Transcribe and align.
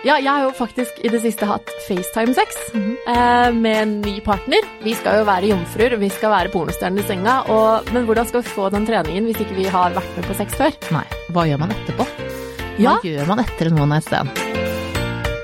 Ja, 0.00 0.14
jeg 0.16 0.30
har 0.32 0.46
jo 0.46 0.52
faktisk 0.56 0.96
i 1.04 1.10
det 1.12 1.18
siste 1.20 1.44
hatt 1.44 1.68
FaceTime-sex 1.84 2.54
eh, 2.72 3.50
med 3.52 3.74
en 3.82 3.90
ny 4.00 4.14
partner. 4.24 4.64
Vi 4.80 4.94
skal 4.96 5.20
jo 5.20 5.26
være 5.28 5.50
jomfruer, 5.50 5.96
vi 6.00 6.08
skal 6.14 6.32
være 6.32 6.52
pornostjerner 6.54 7.04
i 7.04 7.08
senga. 7.10 7.34
Og, 7.52 7.90
men 7.92 8.06
hvordan 8.08 8.28
skal 8.30 8.40
vi 8.40 8.48
få 8.54 8.70
den 8.72 8.88
treningen 8.88 9.28
hvis 9.28 9.42
ikke 9.44 9.58
vi 9.58 9.66
har 9.68 9.92
vært 9.98 10.16
med 10.16 10.28
på 10.30 10.38
sex 10.40 10.56
før? 10.56 10.72
Nei, 10.96 11.04
hva 11.36 11.44
gjør 11.50 11.60
man 11.66 11.74
etterpå? 11.76 12.08
Hva 12.08 12.80
Ja. 12.80 12.96
gjør 13.04 13.28
man 13.28 13.44
etter 13.44 13.68
en 13.68 13.76
one 13.82 13.92
night 13.98 14.08
stand? 14.08 14.32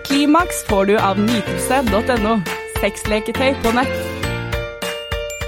Klimaks 0.09 0.63
får 0.71 0.89
du 0.89 0.97
av 1.05 1.21
nytelse.no. 1.21 2.39
Sexleketøy 2.81 3.53
på 3.61 3.77
nett. 3.77 4.06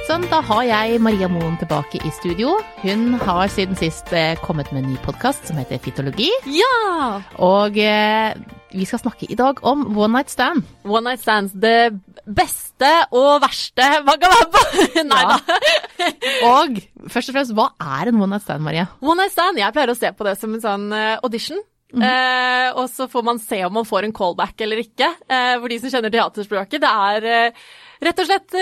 Sånn, 0.09 0.23
da 0.31 0.39
har 0.41 0.63
jeg 0.65 1.01
Maria 1.05 1.27
Moen 1.29 1.59
tilbake 1.61 1.99
i 2.01 2.11
studio. 2.17 2.55
Hun 2.81 3.19
har 3.21 3.51
siden 3.53 3.77
sist 3.77 4.09
eh, 4.17 4.39
kommet 4.41 4.71
med 4.73 4.81
en 4.81 4.95
ny 4.95 4.97
podkast 5.05 5.45
som 5.51 5.59
heter 5.61 5.81
Fitologi. 5.85 6.31
Ja! 6.49 7.19
Og 7.45 7.77
eh, 7.77 8.33
vi 8.73 8.87
skal 8.89 9.03
snakke 9.03 9.29
i 9.29 9.37
dag 9.37 9.61
om 9.69 9.85
one 9.93 10.15
night 10.17 10.33
stand. 10.33 10.65
One 10.89 11.11
night 11.11 11.21
stands. 11.21 11.53
Det 11.53 11.91
beste 12.25 12.89
og 13.13 13.43
verste 13.45 13.91
man 14.09 14.17
kan 14.23 14.33
være 14.33 14.49
på. 14.57 14.65
Nei 15.13 15.23
Ja. 15.27 15.37
da. 15.37 15.63
Og 16.55 16.81
først 17.13 17.29
og 17.35 17.37
fremst, 17.37 17.53
hva 17.59 17.69
er 18.01 18.09
en 18.09 18.23
one 18.23 18.33
night 18.33 18.47
stand, 18.49 18.65
Maria? 18.65 18.89
One 19.05 19.21
night 19.21 19.37
stand, 19.37 19.61
jeg 19.61 19.77
pleier 19.77 19.93
å 19.93 19.99
se 19.99 20.15
på 20.17 20.25
det 20.31 20.39
som 20.41 20.57
en 20.57 20.65
sånn 20.65 20.89
eh, 20.97 21.17
audition. 21.21 21.61
Eh, 21.89 22.69
og 22.77 22.87
så 22.93 23.07
får 23.13 23.25
man 23.29 23.39
se 23.41 23.61
om 23.65 23.77
man 23.77 23.87
får 23.89 24.09
en 24.09 24.17
callback 24.17 24.61
eller 24.65 24.81
ikke. 24.87 25.13
Eh, 25.29 25.57
for 25.61 25.69
de 25.73 25.79
som 25.85 25.93
kjenner 25.93 26.13
teaterspråket. 26.17 26.81
Det 26.85 26.95
er 27.13 27.29
eh, 27.35 27.67
rett 28.09 28.25
og 28.25 28.29
slett 28.33 28.57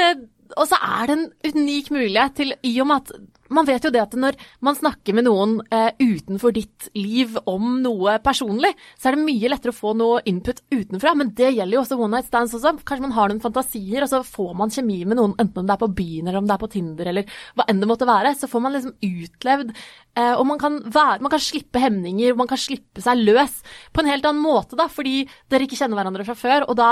Og 0.55 0.69
så 0.71 0.79
er 0.79 1.09
det 1.09 1.17
en 1.17 1.27
unik 1.57 1.91
mulighet 1.95 2.39
til, 2.39 2.55
i 2.63 2.77
og 2.83 2.91
med 2.91 3.03
at 3.03 3.37
man 3.53 3.67
vet 3.67 3.85
jo 3.85 3.93
det 3.95 4.03
at 4.03 4.15
når 4.19 4.37
man 4.65 4.77
snakker 4.77 5.15
med 5.17 5.27
noen 5.27 5.59
eh, 5.75 5.93
utenfor 6.01 6.55
ditt 6.57 6.89
liv 6.97 7.37
om 7.49 7.79
noe 7.83 8.17
personlig, 8.25 8.73
så 8.99 9.11
er 9.11 9.17
det 9.17 9.27
mye 9.27 9.51
lettere 9.53 9.75
å 9.75 9.77
få 9.77 9.93
noe 9.99 10.23
input 10.29 10.63
utenfra. 10.73 11.15
Men 11.19 11.33
det 11.37 11.53
gjelder 11.53 11.79
jo 11.79 11.83
også 11.85 11.99
one 12.01 12.17
night 12.17 12.31
stands 12.31 12.57
også. 12.57 12.77
Kanskje 12.87 13.07
man 13.07 13.17
har 13.17 13.31
noen 13.31 13.43
fantasier, 13.45 14.05
og 14.05 14.11
så 14.11 14.23
får 14.27 14.53
man 14.59 14.75
kjemi 14.75 15.01
med 15.05 15.21
noen, 15.21 15.37
enten 15.43 15.63
om 15.63 15.69
det 15.69 15.77
er 15.77 15.83
på 15.85 15.93
byen 16.01 16.31
eller 16.31 16.41
om 16.43 16.49
det 16.49 16.57
er 16.57 16.65
på 16.65 16.73
Tinder 16.73 17.13
eller 17.13 17.39
hva 17.59 17.69
enn 17.71 17.83
det 17.83 17.91
måtte 17.91 18.09
være. 18.09 18.35
Så 18.39 18.51
får 18.51 18.65
man 18.65 18.77
liksom 18.77 18.97
utlevd, 19.07 19.75
eh, 20.19 20.33
og 20.35 20.47
man 20.51 20.63
kan, 20.63 20.81
være, 20.83 21.21
man 21.25 21.35
kan 21.35 21.47
slippe 21.47 21.83
hemninger, 21.83 22.39
man 22.39 22.51
kan 22.51 22.61
slippe 22.61 23.05
seg 23.05 23.23
løs 23.23 23.61
på 23.95 24.03
en 24.03 24.11
helt 24.11 24.27
annen 24.27 24.43
måte, 24.43 24.79
da, 24.79 24.91
fordi 24.91 25.23
dere 25.53 25.69
ikke 25.69 25.79
kjenner 25.79 26.01
hverandre 26.01 26.27
fra 26.27 26.39
før. 26.39 26.67
Og 26.71 26.79
da 26.79 26.91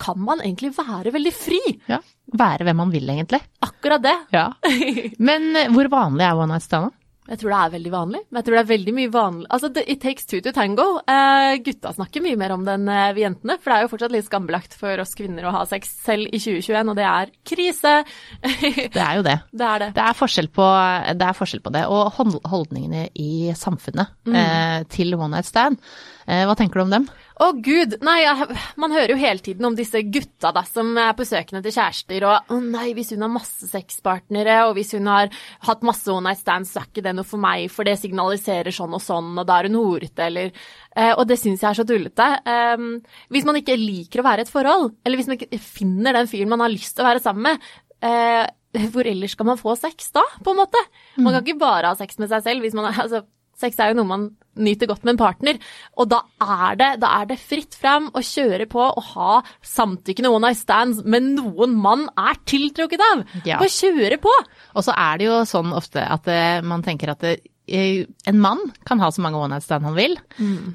kan 0.00 0.18
man 0.20 0.42
egentlig 0.44 0.72
være 0.76 1.12
veldig 1.14 1.34
fri. 1.36 1.60
Ja, 1.90 2.00
Være 2.38 2.64
hvem 2.64 2.78
man 2.80 2.92
vil, 2.92 3.08
egentlig. 3.12 3.42
Akkurat 3.60 4.02
det. 4.02 4.16
Ja. 4.32 4.48
Men 5.28 5.52
eh, 5.58 5.70
hvor 5.72 5.90
vanlig 5.92 6.24
er 6.24 6.38
one 6.38 6.54
night 6.54 6.64
stand? 6.64 6.92
Jeg 7.22 7.38
tror 7.38 7.52
det 7.52 7.58
er 7.58 7.72
veldig 7.76 7.90
vanlig. 7.92 8.20
Men 8.28 8.38
jeg 8.40 8.46
tror 8.46 8.56
det 8.56 8.60
er 8.62 8.70
veldig 8.72 8.92
mye 8.96 9.10
vanlig 9.14 9.46
Altså, 9.54 9.68
it 9.86 10.00
takes 10.02 10.26
two 10.26 10.40
to 10.42 10.50
tango. 10.54 10.86
Eh, 11.06 11.54
gutta 11.62 11.92
snakker 11.94 12.24
mye 12.24 12.38
mer 12.40 12.54
om 12.56 12.64
det 12.66 12.74
enn 12.74 12.88
eh, 12.90 13.12
vi 13.14 13.22
jentene, 13.22 13.56
for 13.62 13.70
det 13.70 13.76
er 13.76 13.84
jo 13.84 13.90
fortsatt 13.92 14.14
litt 14.14 14.26
skambelagt 14.26 14.74
for 14.78 15.02
oss 15.04 15.14
kvinner 15.18 15.46
å 15.46 15.52
ha 15.54 15.62
sex 15.70 15.92
selv 16.02 16.26
i 16.34 16.40
2021, 16.42 16.90
og 16.90 16.98
det 16.98 17.06
er 17.06 17.32
krise. 17.46 17.94
Det 18.42 19.04
er 19.04 19.20
jo 19.20 19.26
det. 19.28 19.36
det 19.62 19.68
er 19.68 19.84
det. 19.84 19.90
Det 20.00 20.06
er 20.08 20.18
forskjell 20.18 20.50
på 20.58 20.66
det, 21.12 21.28
er 21.28 21.38
forskjell 21.38 21.62
på 21.62 21.74
det. 21.76 21.84
og 21.86 22.18
holdningene 22.50 23.06
i 23.14 23.52
samfunnet 23.56 24.18
eh, 24.32 24.82
til 24.90 25.14
one 25.14 25.36
night 25.36 25.48
stand. 25.48 25.78
Eh, 26.26 26.44
hva 26.46 26.54
tenker 26.58 26.80
du 26.80 26.84
om 26.84 26.92
dem? 26.92 27.06
Å 27.42 27.48
gud, 27.58 27.96
nei, 28.04 28.18
jeg, 28.22 28.46
man 28.78 28.94
hører 28.94 29.14
jo 29.14 29.18
hele 29.18 29.42
tiden 29.42 29.66
om 29.66 29.76
disse 29.76 30.02
gutta 30.14 30.52
da, 30.54 30.62
som 30.68 30.92
er 31.00 31.14
på 31.18 31.26
søkende 31.26 31.62
til 31.64 31.74
kjærester, 31.74 32.26
og 32.28 32.52
å 32.54 32.58
nei, 32.62 32.92
hvis 32.94 33.10
hun 33.14 33.24
har 33.24 33.32
masse 33.32 33.70
sexpartnere, 33.70 34.60
og 34.68 34.76
hvis 34.76 34.94
hun 34.98 35.10
har 35.10 35.32
hatt 35.66 35.82
masse 35.86 36.06
one 36.12 36.28
night 36.28 36.42
stands, 36.42 36.70
så 36.70 36.82
er 36.82 36.90
ikke 36.90 37.04
det 37.08 37.16
noe 37.18 37.26
for 37.26 37.42
meg, 37.42 37.66
for 37.72 37.88
det 37.88 37.96
signaliserer 37.98 38.74
sånn 38.74 38.94
og 38.94 39.02
sånn, 39.02 39.32
og 39.34 39.48
da 39.48 39.58
er 39.58 39.70
hun 39.70 39.80
horete, 39.80 40.28
eller 40.28 40.52
eh, 40.52 41.12
Og 41.16 41.24
det 41.26 41.40
syns 41.40 41.64
jeg 41.64 41.70
er 41.72 41.80
så 41.80 41.88
tullete. 41.88 42.30
Eh, 42.54 42.88
hvis 43.34 43.48
man 43.48 43.58
ikke 43.58 43.78
liker 43.80 44.22
å 44.22 44.28
være 44.28 44.44
i 44.44 44.46
et 44.46 44.52
forhold, 44.52 44.92
eller 45.02 45.18
hvis 45.18 45.30
man 45.32 45.40
ikke 45.40 45.62
finner 45.62 46.20
den 46.20 46.30
fyren 46.30 46.52
man 46.52 46.62
har 46.62 46.72
lyst 46.72 46.94
til 46.96 47.06
å 47.06 47.10
være 47.10 47.24
sammen 47.24 47.48
med, 47.50 47.70
eh, 48.06 48.44
hvor 48.92 49.08
ellers 49.08 49.34
skal 49.34 49.48
man 49.50 49.60
få 49.60 49.74
sex 49.76 50.12
da, 50.14 50.22
på 50.44 50.54
en 50.54 50.62
måte? 50.62 50.80
Man 51.18 51.34
kan 51.34 51.42
ikke 51.44 51.60
bare 51.60 51.90
ha 51.90 51.98
sex 51.98 52.16
med 52.22 52.30
seg 52.30 52.44
selv 52.46 52.64
hvis 52.64 52.76
man 52.78 52.88
er 52.88 53.02
altså, 53.04 53.26
Sex 53.62 53.78
er 53.80 53.92
jo 53.92 54.00
noe 54.00 54.10
man 54.10 54.30
nyter 54.60 54.90
godt 54.90 55.04
med 55.06 55.14
en 55.14 55.20
partner, 55.20 55.60
og 55.96 56.10
da 56.12 56.20
er 56.42 56.78
det, 56.80 56.90
da 57.02 57.12
er 57.20 57.28
det 57.30 57.38
fritt 57.40 57.76
fram 57.78 58.10
å 58.12 58.22
kjøre 58.24 58.66
på 58.70 58.82
og 58.82 59.06
ha 59.14 59.38
samtykkende 59.64 60.32
one 60.32 60.48
night 60.48 60.60
stands 60.60 61.02
med 61.04 61.30
noen 61.38 61.76
man 61.80 62.04
er 62.20 62.40
tiltrukket 62.48 63.04
av. 63.12 63.24
Ja. 63.48 63.60
Bare 63.62 63.72
kjøre 63.72 64.18
på! 64.22 64.34
Og 64.76 64.84
så 64.84 64.96
er 64.96 65.20
det 65.20 65.30
jo 65.30 65.38
sånn 65.48 65.72
ofte 65.76 66.04
at 66.04 66.28
eh, 66.30 66.58
man 66.66 66.84
tenker 66.84 67.14
at 67.14 67.24
det, 67.24 67.38
eh, 67.68 68.04
en 68.28 68.42
mann 68.42 68.60
kan 68.88 69.00
ha 69.02 69.08
så 69.12 69.24
mange 69.24 69.40
one 69.40 69.54
night 69.54 69.66
stand 69.66 69.88
han 69.88 69.96
vil, 69.96 70.18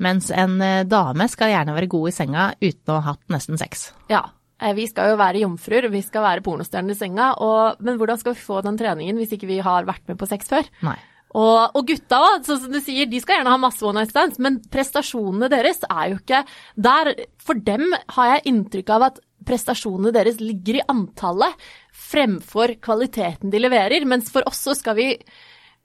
mens 0.04 0.32
en 0.34 0.58
eh, 0.64 0.88
dame 0.88 1.30
skal 1.32 1.54
gjerne 1.54 1.78
være 1.78 1.92
god 1.92 2.10
i 2.10 2.16
senga 2.16 2.50
uten 2.64 2.96
å 2.96 2.98
ha 2.98 3.14
hatt 3.14 3.24
nesten 3.34 3.62
sex. 3.62 3.92
Ja. 4.14 4.26
Vi 4.58 4.88
skal 4.90 5.12
jo 5.12 5.20
være 5.20 5.44
jomfruer, 5.44 5.86
vi 5.94 6.00
skal 6.02 6.24
være 6.24 6.42
pornostjerner 6.42 6.96
i 6.96 6.98
senga, 6.98 7.28
og, 7.46 7.78
men 7.86 8.00
hvordan 8.00 8.18
skal 8.18 8.34
vi 8.34 8.42
få 8.42 8.64
den 8.66 8.80
treningen 8.80 9.20
hvis 9.22 9.36
ikke 9.36 9.52
vi 9.52 9.60
har 9.62 9.86
vært 9.86 10.10
med 10.10 10.18
på 10.18 10.26
sex 10.26 10.50
før? 10.50 10.66
Nei. 10.82 10.96
Og, 11.36 11.76
og 11.76 11.88
gutta 11.90 12.20
òg, 12.24 12.46
som 12.48 12.72
du 12.72 12.80
sier, 12.84 13.10
de 13.10 13.20
skal 13.22 13.40
gjerne 13.40 13.52
ha 13.52 13.60
masse 13.60 13.84
one 13.84 14.00
night 14.00 14.14
stands, 14.14 14.40
men 14.40 14.62
prestasjonene 14.72 15.50
deres 15.52 15.84
er 15.90 16.14
jo 16.14 16.22
ikke 16.22 16.44
der. 16.88 17.12
For 17.44 17.60
dem 17.60 17.92
har 18.16 18.32
jeg 18.32 18.46
inntrykk 18.54 18.94
av 18.96 19.10
at 19.10 19.20
prestasjonene 19.48 20.14
deres 20.16 20.40
ligger 20.44 20.80
i 20.80 20.88
antallet 20.92 21.68
fremfor 22.08 22.78
kvaliteten 22.84 23.52
de 23.54 23.62
leverer, 23.62 24.08
mens 24.08 24.32
for 24.34 24.48
oss 24.48 24.64
så 24.68 24.76
skal 24.78 24.98
vi 25.00 25.12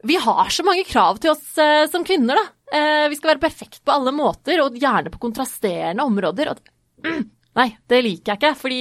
vi 0.03 0.16
har 0.19 0.48
så 0.50 0.64
mange 0.66 0.82
krav 0.82 1.20
til 1.22 1.30
oss 1.30 1.59
eh, 1.62 1.84
som 1.91 2.03
kvinner, 2.03 2.34
da. 2.34 2.42
Eh, 2.74 3.09
vi 3.12 3.19
skal 3.19 3.34
være 3.34 3.44
perfekt 3.44 3.84
på 3.86 3.92
alle 3.94 4.10
måter, 4.14 4.59
og 4.64 4.74
gjerne 4.74 5.12
på 5.14 5.20
kontrasterende 5.22 6.03
områder. 6.03 6.50
Og, 6.50 6.72
mm, 7.06 7.20
nei, 7.60 7.69
det 7.86 8.00
liker 8.03 8.32
jeg 8.32 8.41
ikke, 8.41 8.56
fordi 8.59 8.80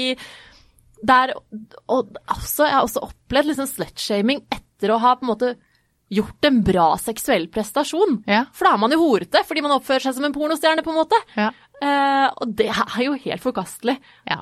det 1.01 1.17
er 1.17 1.33
og 1.33 2.17
også, 2.29 2.65
Jeg 2.67 2.73
har 2.75 2.85
også 2.85 3.05
opplevd 3.07 3.51
liksom 3.51 3.69
slutshaming 3.69 4.43
etter 4.53 4.93
å 4.93 4.99
ha 5.01 5.15
på 5.17 5.25
en 5.25 5.31
måte 5.31 5.53
gjort 6.11 6.47
en 6.47 6.59
bra 6.65 6.87
seksuell 6.99 7.47
prestasjon. 7.51 8.21
Ja. 8.29 8.43
For 8.55 8.67
da 8.67 8.75
er 8.75 8.81
man 8.83 8.93
jo 8.93 9.01
horete, 9.01 9.43
fordi 9.47 9.63
man 9.63 9.75
oppfører 9.77 10.03
seg 10.03 10.17
som 10.17 10.27
en 10.27 10.35
pornostjerne, 10.35 10.83
på 10.83 10.91
en 10.91 10.99
måte. 10.99 11.19
Ja. 11.37 11.51
Uh, 11.81 12.27
og 12.43 12.51
det 12.59 12.67
er 12.69 13.03
jo 13.05 13.15
helt 13.23 13.41
forkastelig. 13.41 13.95
Ja. 14.29 14.41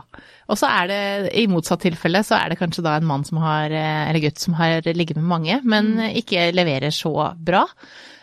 Og 0.50 0.60
så 0.60 0.70
er 0.74 0.90
det, 0.90 1.02
i 1.40 1.46
motsatt 1.52 1.86
tilfelle, 1.86 2.24
så 2.26 2.40
er 2.40 2.52
det 2.52 2.60
kanskje 2.60 2.84
da 2.88 2.98
en 2.98 3.08
mann 3.08 3.26
som 3.28 3.40
har, 3.44 3.72
eh, 3.72 4.10
eller 4.10 4.24
gutt 4.26 4.42
som 4.42 4.58
har 4.58 4.82
ligget 4.98 5.20
med 5.22 5.30
mange, 5.30 5.60
men 5.64 5.94
ikke 6.10 6.50
leverer 6.56 6.92
så 6.96 7.14
bra. 7.38 7.68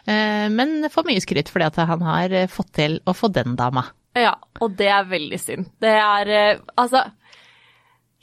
Uh, 0.07 0.47
Men 0.53 0.91
får 0.91 1.07
mye 1.07 1.23
skryt 1.23 1.49
fordi 1.51 1.67
at 1.67 1.79
han 1.89 2.03
har 2.07 2.35
fått 2.51 2.75
til 2.79 3.01
å 3.07 3.15
få 3.17 3.31
den 3.35 3.57
dama. 3.59 3.87
Ja, 4.17 4.35
og 4.63 4.77
det 4.79 4.91
er 4.91 5.09
veldig 5.09 5.39
synd. 5.41 5.71
Det 5.83 5.93
er 5.93 6.31
uh, 6.57 6.67
Altså, 6.79 7.03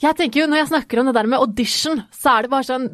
jeg 0.03 0.17
tenker 0.19 0.43
jo 0.43 0.47
når 0.51 0.63
jeg 0.63 0.71
snakker 0.73 0.99
om 0.99 1.09
det 1.09 1.15
der 1.15 1.29
med 1.31 1.43
audition, 1.43 2.01
så 2.11 2.37
er 2.37 2.45
det 2.45 2.53
bare 2.53 2.67
sånn 2.67 2.87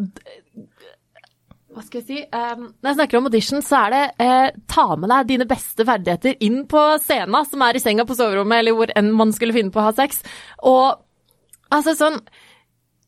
Hva 1.69 1.83
skal 1.85 2.01
jeg 2.01 2.07
si? 2.07 2.19
Um, 2.33 2.69
når 2.81 2.89
jeg 2.89 2.97
snakker 2.97 3.19
om 3.19 3.27
audition, 3.29 3.63
så 3.65 3.83
er 3.83 3.93
det 3.93 4.03
eh, 4.25 4.57
ta 4.71 4.85
med 4.97 5.11
deg 5.11 5.27
dine 5.29 5.45
beste 5.49 5.85
ferdigheter 5.85 6.39
inn 6.45 6.63
på 6.69 6.81
scenen, 7.03 7.45
som 7.45 7.65
er 7.65 7.77
i 7.77 7.81
senga 7.83 8.05
på 8.09 8.17
soverommet, 8.17 8.63
eller 8.63 8.77
hvor 8.77 8.93
enn 8.97 9.11
man 9.13 9.33
skulle 9.35 9.53
finne 9.53 9.73
på 9.73 9.81
å 9.81 9.89
ha 9.89 9.93
sex. 9.95 10.23
Og 10.65 10.97
altså 11.69 11.93
sånn 11.97 12.17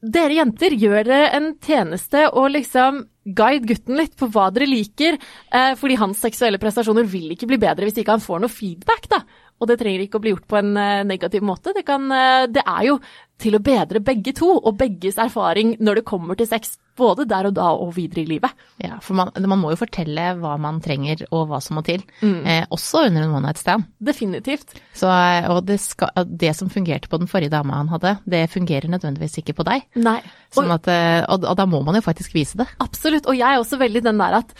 dere 0.02 0.34
jenter 0.34 0.74
gjør 0.74 1.06
dere 1.06 1.30
en 1.38 1.52
tjeneste 1.62 2.24
og 2.34 2.54
liksom 2.56 3.04
guide 3.38 3.68
gutten 3.70 4.00
litt 4.00 4.16
på 4.18 4.30
hva 4.34 4.48
dere 4.54 4.70
liker, 4.70 5.18
eh, 5.54 5.74
fordi 5.78 5.98
hans 6.02 6.22
seksuelle 6.22 6.62
prestasjoner 6.62 7.06
vil 7.06 7.34
ikke 7.36 7.50
bli 7.52 7.60
bedre 7.62 7.86
hvis 7.86 8.00
ikke 8.02 8.16
han 8.18 8.24
får 8.24 8.42
noe 8.42 8.54
feedback, 8.54 9.06
da. 9.12 9.22
Og 9.62 9.70
det 9.70 9.78
trenger 9.82 10.06
ikke 10.06 10.18
å 10.18 10.24
bli 10.24 10.34
gjort 10.34 10.48
på 10.50 10.58
en 10.58 10.72
eh, 10.82 11.04
negativ 11.06 11.44
måte. 11.46 11.76
Det, 11.78 11.86
kan, 11.86 12.08
eh, 12.12 12.48
det 12.50 12.64
er 12.66 12.88
jo 12.88 12.98
til 13.42 13.58
å 13.58 13.62
bedre 13.64 14.02
begge 14.06 14.34
to, 14.38 14.48
og 14.58 14.78
begges 14.78 15.18
erfaring 15.22 15.76
når 15.82 16.02
det 16.02 16.08
kommer 16.10 16.38
til 16.38 16.50
sex, 16.50 16.76
både 16.98 17.26
der 17.30 17.48
og 17.50 17.56
da 17.58 17.70
og 17.74 17.94
videre 17.96 18.22
i 18.22 18.30
livet. 18.30 18.58
Ja, 18.84 19.00
for 19.02 19.18
man, 19.18 19.32
man 19.50 19.62
må 19.62 19.72
jo 19.74 19.80
fortelle 19.80 20.28
hva 20.38 20.56
man 20.62 20.82
trenger 20.84 21.24
og 21.32 21.48
hva 21.50 21.62
som 21.64 21.80
må 21.80 21.86
til, 21.88 22.04
eh, 22.22 22.68
også 22.70 23.08
under 23.08 23.26
en 23.26 23.34
one 23.38 23.48
night 23.48 23.62
stand. 23.62 23.88
Definitivt. 24.02 24.76
Så, 24.98 25.10
eh, 25.10 25.50
og 25.50 25.64
det, 25.70 25.80
skal, 25.82 26.14
det 26.26 26.54
som 26.58 26.70
fungerte 26.74 27.10
på 27.10 27.22
den 27.22 27.32
forrige 27.32 27.54
dama 27.54 27.80
han 27.80 27.90
hadde, 27.94 28.18
det 28.30 28.44
fungerer 28.54 28.92
nødvendigvis 28.92 29.42
ikke 29.42 29.58
på 29.58 29.66
deg. 29.70 29.90
Nei. 30.02 30.20
Sånn 30.54 30.70
Og, 30.70 30.78
at, 30.78 30.92
og, 31.32 31.50
og 31.50 31.58
da 31.58 31.66
må 31.70 31.82
man 31.88 31.98
jo 31.98 32.06
faktisk 32.06 32.36
vise 32.38 32.62
det. 32.62 32.70
absolutt. 32.84 33.30
Og 33.30 33.38
jeg 33.38 33.48
er 33.50 33.62
også 33.62 33.82
veldig 33.82 34.06
den 34.06 34.22
der 34.22 34.42
at 34.44 34.54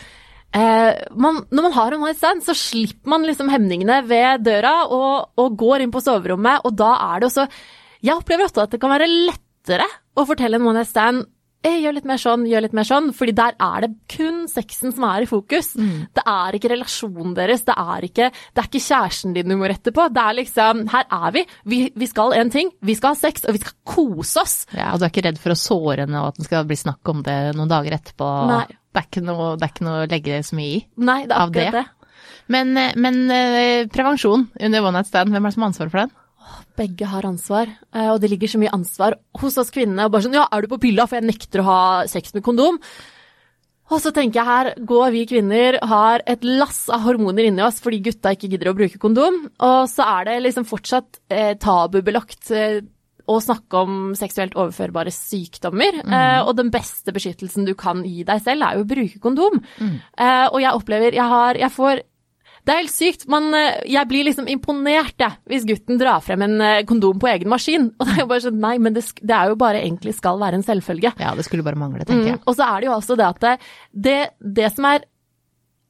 Eh, 0.52 0.92
man, 1.16 1.38
når 1.48 1.64
man 1.68 1.74
har 1.78 1.94
en 1.94 2.02
one 2.04 2.16
stand, 2.16 2.42
så 2.44 2.52
slipper 2.56 3.08
man 3.08 3.24
liksom 3.24 3.48
hemningene 3.52 4.02
ved 4.04 4.44
døra 4.44 4.82
og, 4.84 5.30
og 5.40 5.54
går 5.56 5.84
inn 5.84 5.94
på 5.94 6.02
soverommet, 6.04 6.66
og 6.68 6.76
da 6.76 6.90
er 7.08 7.22
det 7.22 7.30
også 7.30 7.46
Jeg 8.02 8.18
opplever 8.18 8.48
ofte 8.48 8.64
at 8.64 8.72
det 8.74 8.80
kan 8.82 8.90
være 8.92 9.08
lettere 9.08 9.86
å 10.18 10.26
fortelle 10.28 10.58
en 10.58 10.68
one 10.72 10.82
stand 10.84 11.24
Gjør 11.62 11.94
litt 11.94 12.06
mer 12.08 12.18
sånn, 12.18 12.44
gjør 12.50 12.64
litt 12.64 12.74
mer 12.74 12.86
sånn, 12.86 13.10
fordi 13.14 13.34
der 13.38 13.54
er 13.62 13.84
det 13.84 13.90
kun 14.10 14.44
sexen 14.50 14.94
som 14.94 15.06
er 15.06 15.24
i 15.24 15.28
fokus. 15.30 15.72
Det 16.14 16.24
er 16.26 16.58
ikke 16.58 16.72
relasjonen 16.72 17.36
deres, 17.36 17.64
det 17.68 17.76
er 17.78 18.06
ikke, 18.08 18.28
det 18.32 18.62
er 18.62 18.68
ikke 18.70 18.82
kjæresten 18.82 19.36
din 19.36 19.52
du 19.52 19.56
må 19.60 19.70
rette 19.70 19.94
på. 19.94 20.08
Det 20.12 20.24
er 20.24 20.38
liksom 20.40 20.84
Her 20.92 21.06
er 21.06 21.36
vi, 21.36 21.44
vi, 21.70 21.80
vi 21.94 22.10
skal 22.10 22.34
en 22.38 22.50
ting, 22.50 22.72
vi 22.82 22.96
skal 22.98 23.14
ha 23.14 23.20
sex, 23.20 23.46
og 23.46 23.56
vi 23.56 23.62
skal 23.62 23.78
kose 23.86 24.42
oss. 24.42 24.56
Ja, 24.74 24.92
og 24.92 25.00
du 25.00 25.06
er 25.06 25.14
ikke 25.14 25.26
redd 25.28 25.40
for 25.42 25.54
å 25.54 25.58
såre 25.58 26.06
henne, 26.06 26.22
og 26.22 26.32
at 26.32 26.40
det 26.40 26.48
skal 26.48 26.68
bli 26.68 26.78
snakk 26.78 27.12
om 27.14 27.24
det 27.26 27.38
noen 27.56 27.70
dager 27.70 27.98
etterpå. 27.98 28.30
Nei. 28.50 28.64
Det 28.92 29.00
er 29.00 29.08
ikke 29.08 29.24
noe, 29.24 29.52
det 29.56 29.64
er 29.64 29.72
ikke 29.72 29.86
noe 29.86 30.00
å 30.02 30.08
legge 30.10 30.38
så 30.44 30.56
mye 30.58 30.72
i. 30.76 30.80
Nei, 31.00 31.20
det 31.24 31.36
er 31.36 31.46
akkurat 31.46 31.76
det? 31.78 31.84
det. 31.86 32.02
Men, 32.52 32.74
eh, 32.76 32.96
men 33.00 33.22
eh, 33.30 33.86
prevensjon 33.92 34.48
under 34.60 34.84
one 34.84 34.98
night 34.98 35.08
stand, 35.08 35.32
hvem 35.32 35.46
er 35.46 35.52
det 35.52 35.56
som 35.56 35.64
har 35.64 35.72
ansvar 35.72 35.92
for 35.92 36.02
den? 36.02 36.12
Begge 36.78 37.08
har 37.08 37.26
ansvar, 37.28 37.70
eh, 37.94 38.10
og 38.12 38.20
det 38.22 38.30
ligger 38.32 38.50
så 38.52 38.60
mye 38.62 38.72
ansvar 38.74 39.18
hos 39.40 39.58
oss 39.60 39.72
kvinnene. 39.74 40.06
Og 40.06 40.14
bare 40.14 40.26
sånn, 40.26 40.38
ja, 40.38 40.46
er 40.50 40.62
du 40.62 40.70
på 40.72 40.80
pilla, 40.82 41.06
for 41.08 41.18
jeg 41.18 41.28
nekter 41.28 41.62
å 41.62 41.68
ha 41.68 41.80
sex 42.10 42.34
med 42.36 42.44
kondom. 42.46 42.80
Og 43.92 44.00
så 44.00 44.12
tenker 44.14 44.40
jeg 44.40 44.48
her 44.48 44.70
går 44.88 45.12
vi 45.12 45.26
kvinner, 45.28 45.76
har 45.84 46.22
et 46.30 46.44
lass 46.46 46.86
av 46.92 47.02
hormoner 47.04 47.50
inni 47.50 47.60
oss 47.64 47.82
fordi 47.84 48.00
gutta 48.06 48.32
ikke 48.32 48.48
gidder 48.54 48.70
å 48.70 48.76
bruke 48.78 49.00
kondom. 49.02 49.42
Og 49.60 49.80
så 49.90 50.06
er 50.14 50.30
det 50.30 50.40
liksom 50.46 50.64
fortsatt 50.68 51.20
eh, 51.28 51.52
tabubelagt 51.60 52.52
eh, 52.56 52.80
å 53.28 53.36
snakke 53.42 53.82
om 53.84 53.98
seksuelt 54.18 54.56
overførbare 54.58 55.12
sykdommer. 55.14 56.00
Eh, 56.02 56.40
og 56.42 56.56
den 56.58 56.72
beste 56.74 57.12
beskyttelsen 57.14 57.68
du 57.68 57.74
kan 57.78 58.00
gi 58.06 58.24
deg 58.28 58.40
selv, 58.44 58.64
er 58.64 58.78
jo 58.78 58.86
å 58.86 58.90
bruke 58.94 59.20
kondom. 59.22 59.60
Eh, 59.82 60.46
og 60.48 60.58
jeg 60.62 60.72
opplever 60.78 61.14
Jeg 61.16 61.28
har 61.28 61.58
Jeg 61.60 61.72
får 61.74 62.02
det 62.62 62.72
er 62.72 62.80
helt 62.84 62.94
sykt. 62.94 63.24
Man, 63.30 63.48
eh, 63.58 63.80
jeg 63.90 64.08
blir 64.10 64.26
liksom 64.28 64.46
imponert 64.50 65.18
jeg, 65.18 65.38
hvis 65.50 65.66
gutten 65.66 65.98
drar 65.98 66.22
frem 66.22 66.44
en 66.46 66.60
eh, 66.62 66.84
kondom 66.86 67.18
på 67.22 67.30
egen 67.32 67.50
maskin. 67.50 67.88
Og 67.98 68.06
det 68.06 68.14
er 68.14 68.22
jo 68.22 68.28
bare 68.30 68.44
sånn, 68.44 68.60
nei, 68.62 68.76
men 68.82 68.94
det, 68.94 69.04
det 69.18 69.34
er 69.34 69.50
jo 69.50 69.58
bare 69.58 69.82
egentlig 69.82 70.14
skal 70.18 70.38
være 70.42 70.60
en 70.60 70.66
selvfølge. 70.66 71.14
Ja, 71.18 71.34
det 71.38 71.46
skulle 71.48 71.66
bare 71.66 71.80
mangle, 71.80 72.06
tenker 72.06 72.34
jeg. 72.34 72.40
Mm, 72.40 72.46
og 72.46 72.58
så 72.58 72.68
er 72.68 72.76
det 72.78 72.90
jo 72.90 72.94
også 72.94 73.18
det 73.18 73.28
at 73.28 73.42
det, 73.42 73.54
det, 74.06 74.18
det 74.60 74.70
som 74.76 74.86
er 74.92 75.06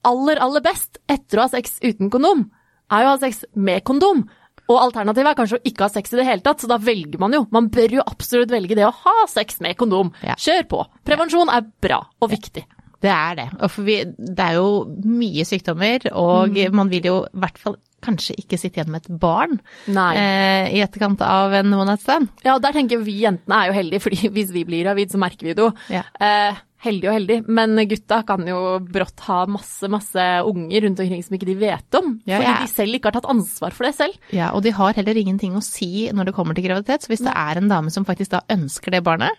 aller, 0.08 0.40
aller 0.42 0.64
best 0.64 1.02
etter 1.12 1.38
å 1.38 1.46
ha 1.46 1.52
sex 1.52 1.76
uten 1.84 2.10
kondom, 2.12 2.48
er 2.92 3.04
jo 3.04 3.10
å 3.10 3.16
ha 3.16 3.20
sex 3.20 3.44
med 3.52 3.84
kondom. 3.88 4.24
Og 4.70 4.78
alternativet 4.78 5.28
er 5.32 5.36
kanskje 5.36 5.58
å 5.58 5.66
ikke 5.68 5.86
ha 5.86 5.92
sex 5.92 6.14
i 6.14 6.20
det 6.20 6.28
hele 6.28 6.44
tatt, 6.44 6.62
så 6.62 6.70
da 6.70 6.78
velger 6.80 7.20
man 7.20 7.34
jo. 7.36 7.44
Man 7.52 7.68
bør 7.74 7.98
jo 7.98 8.04
absolutt 8.06 8.52
velge 8.52 8.78
det 8.78 8.86
å 8.88 8.94
ha 8.94 9.16
sex 9.28 9.60
med 9.64 9.76
kondom. 9.80 10.12
Ja. 10.24 10.38
Kjør 10.40 10.68
på. 10.70 10.84
Prevensjon 11.04 11.52
er 11.52 11.66
bra 11.84 12.00
og 12.22 12.32
viktig. 12.32 12.64
Det 13.02 13.10
er 13.10 13.38
det. 13.38 13.48
Og 13.60 13.70
for 13.74 13.86
vi, 13.86 13.96
det 14.06 14.44
er 14.44 14.58
jo 14.60 14.84
mye 15.04 15.46
sykdommer, 15.48 16.06
og 16.14 16.58
man 16.74 16.92
vil 16.92 17.08
jo 17.08 17.16
i 17.26 17.42
hvert 17.42 17.58
fall 17.60 17.78
kanskje 18.02 18.34
ikke 18.40 18.58
sitte 18.58 18.80
igjen 18.80 18.90
med 18.90 19.04
et 19.04 19.20
barn 19.22 19.60
Nei. 19.94 20.08
eh, 20.18 20.72
i 20.74 20.80
etterkant 20.82 21.20
av 21.22 21.54
en 21.54 21.70
one 21.76 21.92
night 21.92 22.02
stand. 22.02 22.32
Ja, 22.42 22.56
og 22.56 22.64
der 22.64 22.74
tenker 22.74 23.02
vi 23.02 23.20
jentene 23.22 23.60
er 23.60 23.70
jo 23.70 23.76
heldige, 23.78 24.02
fordi 24.02 24.30
hvis 24.34 24.50
vi 24.54 24.64
blir 24.66 24.82
gravid, 24.86 25.12
så 25.14 25.20
merker 25.22 25.46
vi 25.46 25.54
det 25.54 25.62
jo. 25.62 25.70
Ja. 25.92 26.02
Eh, 26.18 26.58
heldig 26.82 27.08
og 27.08 27.16
heldig, 27.16 27.36
men 27.46 27.78
gutta 27.90 28.20
kan 28.26 28.46
jo 28.48 28.58
brått 28.82 29.22
ha 29.28 29.42
masse, 29.50 29.86
masse 29.92 30.24
unger 30.48 30.86
rundt 30.86 31.02
omkring 31.02 31.22
som 31.22 31.36
ikke 31.36 31.48
de 31.52 31.56
vet 31.60 31.98
om. 31.98 32.16
Ja, 32.26 32.40
fordi 32.40 32.48
ja. 32.48 32.56
de 32.62 32.72
selv 32.72 32.98
ikke 32.98 33.10
har 33.10 33.16
tatt 33.18 33.30
ansvar 33.30 33.76
for 33.76 33.86
det 33.86 33.92
selv. 33.98 34.18
Ja, 34.34 34.50
og 34.56 34.64
de 34.66 34.74
har 34.74 34.96
heller 34.98 35.20
ingenting 35.20 35.54
å 35.58 35.62
si 35.64 36.08
når 36.10 36.30
det 36.30 36.36
kommer 36.36 36.58
til 36.58 36.66
graviditet. 36.66 37.04
Så 37.04 37.12
hvis 37.12 37.22
det 37.24 37.34
er 37.34 37.60
en 37.60 37.70
dame 37.70 37.92
som 37.94 38.06
faktisk 38.08 38.34
da 38.34 38.42
ønsker 38.52 38.96
det 38.96 39.04
barnet, 39.06 39.38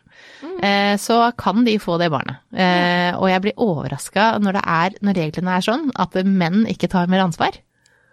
eh, 0.64 0.96
så 1.02 1.20
kan 1.40 1.68
de 1.68 1.76
få 1.84 2.00
det 2.02 2.10
barnet. 2.14 2.40
Eh, 2.56 3.12
og 3.18 3.28
jeg 3.32 3.44
blir 3.44 3.60
overraska 3.68 4.34
når 4.44 4.62
når 5.04 5.18
reglene 5.18 5.58
er 5.58 5.66
sånn 5.66 5.90
at 6.00 6.16
menn 6.24 6.64
ikke 6.70 6.92
tar 6.92 7.12
mer 7.12 7.26
ansvar. 7.26 7.58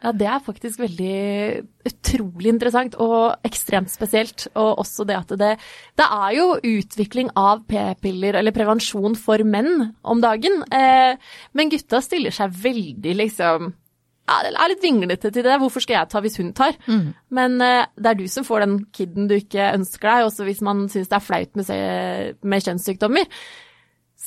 Ja, 0.01 0.13
det 0.17 0.29
er 0.33 0.41
faktisk 0.41 0.81
veldig 0.81 1.17
utrolig 1.85 2.49
interessant 2.55 2.95
og 3.01 3.43
ekstremt 3.45 3.93
spesielt. 3.93 4.47
Og 4.55 4.81
også 4.85 5.05
det 5.09 5.19
at 5.19 5.35
det 5.41 5.51
Det 5.99 6.07
er 6.07 6.31
jo 6.39 6.47
utvikling 6.57 7.31
av 7.37 7.67
p-piller 7.69 8.39
eller 8.41 8.57
prevensjon 8.57 9.17
for 9.17 9.45
menn 9.45 9.93
om 10.03 10.21
dagen. 10.21 10.63
Eh, 10.73 11.17
men 11.53 11.71
gutta 11.71 12.01
stiller 12.01 12.33
seg 12.33 12.51
veldig 12.51 13.15
liksom 13.25 13.73
ja, 14.31 14.37
det 14.47 14.53
er 14.55 14.71
litt 14.71 14.85
vinglete 14.85 15.31
til 15.35 15.43
det. 15.43 15.57
Hvorfor 15.59 15.83
skal 15.83 15.97
jeg 15.97 16.11
ta 16.13 16.21
hvis 16.23 16.39
hun 16.39 16.53
tar? 16.55 16.77
Men 17.35 17.57
uh, 17.59 17.89
det 17.99 18.13
er 18.13 18.15
du 18.15 18.29
som 18.31 18.47
får 18.47 18.63
den 18.63 18.77
kiden 18.95 19.27
du 19.27 19.35
ikke 19.35 19.73
ønsker 19.75 20.07
deg. 20.07 20.27
Også 20.29 20.47
hvis 20.47 20.61
man 20.63 20.85
syns 20.93 21.11
det 21.11 21.17
er 21.19 21.25
flaut 21.25 21.59
med, 21.59 22.37
med 22.39 22.63
kjønnssykdommer. 22.63 23.27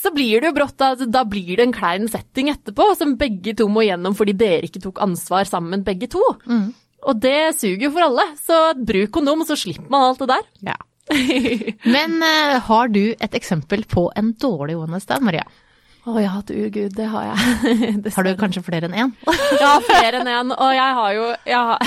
Så 0.04 0.12
blir 0.12 0.44
det 0.44 0.50
jo 0.50 0.56
brått 0.58 0.84
at 0.84 1.04
da 1.08 1.24
blir 1.24 1.56
det 1.56 1.68
en 1.70 1.76
klein 1.76 2.10
setting 2.12 2.52
etterpå, 2.52 2.90
som 3.00 3.16
begge 3.20 3.56
to 3.56 3.70
må 3.72 3.86
gjennom 3.88 4.18
fordi 4.18 4.36
dere 4.36 4.68
ikke 4.68 4.84
tok 4.84 5.00
ansvar 5.06 5.48
sammen, 5.48 5.86
begge 5.88 6.10
to. 6.12 6.24
Og 7.04 7.20
det 7.24 7.54
suger 7.56 7.88
jo 7.88 7.94
for 7.96 8.08
alle, 8.10 8.26
så 8.40 8.58
bruk 8.76 9.14
kondom, 9.16 9.46
så 9.48 9.56
slipper 9.60 9.88
man 9.92 10.10
alt 10.10 10.24
det 10.24 10.34
der. 10.34 10.50
Ja. 10.74 10.80
Men 11.96 12.20
uh, 12.24 12.60
har 12.64 12.92
du 12.92 13.04
et 13.12 13.36
eksempel 13.36 13.84
på 13.92 14.08
en 14.16 14.32
dårlig 14.40 14.78
one 14.80 14.96
night 14.96 15.04
stand, 15.08 15.26
Maria? 15.28 15.44
Å 16.04 16.20
ja, 16.20 16.34
du 16.44 16.56
gud, 16.68 16.96
det 16.98 17.06
har 17.08 17.30
jeg. 17.30 18.08
Har 18.16 18.26
du 18.28 18.34
kanskje 18.36 18.64
flere 18.66 18.90
enn 18.90 18.96
én? 19.06 19.12
Ja, 19.64 19.78
flere 19.84 20.20
enn 20.20 20.28
én. 20.28 20.52
Og 20.52 20.72
jeg 20.76 20.98
har 20.98 21.14
jo 21.16 21.28
jeg 21.48 21.70
har, 21.70 21.78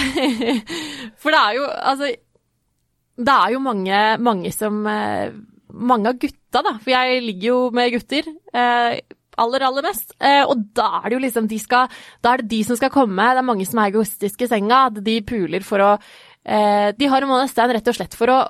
For 1.20 1.36
det 1.36 1.42
er 1.42 1.58
jo 1.58 1.66
Altså, 1.66 2.08
det 3.28 3.34
er 3.34 3.52
jo 3.52 3.60
mange, 3.64 4.00
mange 4.24 4.52
som 4.56 4.80
eh, 4.88 5.36
Mange 5.68 6.14
av 6.14 6.20
gutta, 6.56 6.64
da. 6.64 6.78
For 6.82 6.92
jeg 6.92 7.22
ligger 7.24 7.48
jo 7.48 7.58
med 7.74 7.92
gutter. 7.94 8.28
Eh, 8.52 9.00
aller, 9.36 9.64
aller 9.66 9.84
mest. 9.84 10.14
Eh, 10.20 10.44
og 10.44 10.68
da 10.74 11.02
er 11.02 11.10
det 11.10 11.16
jo 11.16 11.24
liksom 11.24 11.48
de 11.48 11.58
skal 11.58 11.88
Da 12.22 12.32
er 12.32 12.42
det 12.42 12.50
de 12.50 12.62
som 12.64 12.76
skal 12.76 12.90
komme. 12.90 13.16
Det 13.34 13.42
er 13.42 13.50
mange 13.50 13.66
som 13.66 13.78
er 13.80 13.90
egoistiske 13.90 14.44
i 14.44 14.48
senga. 14.48 14.88
De 14.90 15.20
puler 15.22 15.62
for 15.62 15.78
å 15.78 15.90
eh, 16.44 16.92
De 16.96 17.06
har 17.06 17.22
en 17.22 17.30
one 17.30 17.44
night 17.44 17.56
rett 17.58 17.88
og 17.88 17.94
slett 17.98 18.14
for 18.14 18.32
å 18.32 18.40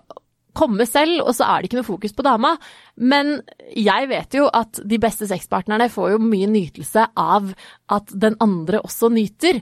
komme 0.56 0.86
selv, 0.88 1.20
og 1.20 1.34
så 1.36 1.44
er 1.44 1.60
det 1.60 1.68
ikke 1.68 1.76
noe 1.76 1.84
fokus 1.84 2.14
på 2.16 2.24
dama. 2.24 2.54
Men 2.96 3.42
jeg 3.76 4.06
vet 4.08 4.38
jo 4.38 4.46
at 4.48 4.80
de 4.88 4.96
beste 4.96 5.26
sexpartnerne 5.28 5.90
får 5.92 6.14
jo 6.14 6.22
mye 6.22 6.48
nytelse 6.48 7.10
av 7.12 7.50
at 7.92 8.14
den 8.16 8.38
andre 8.40 8.80
også 8.80 9.10
nyter. 9.12 9.60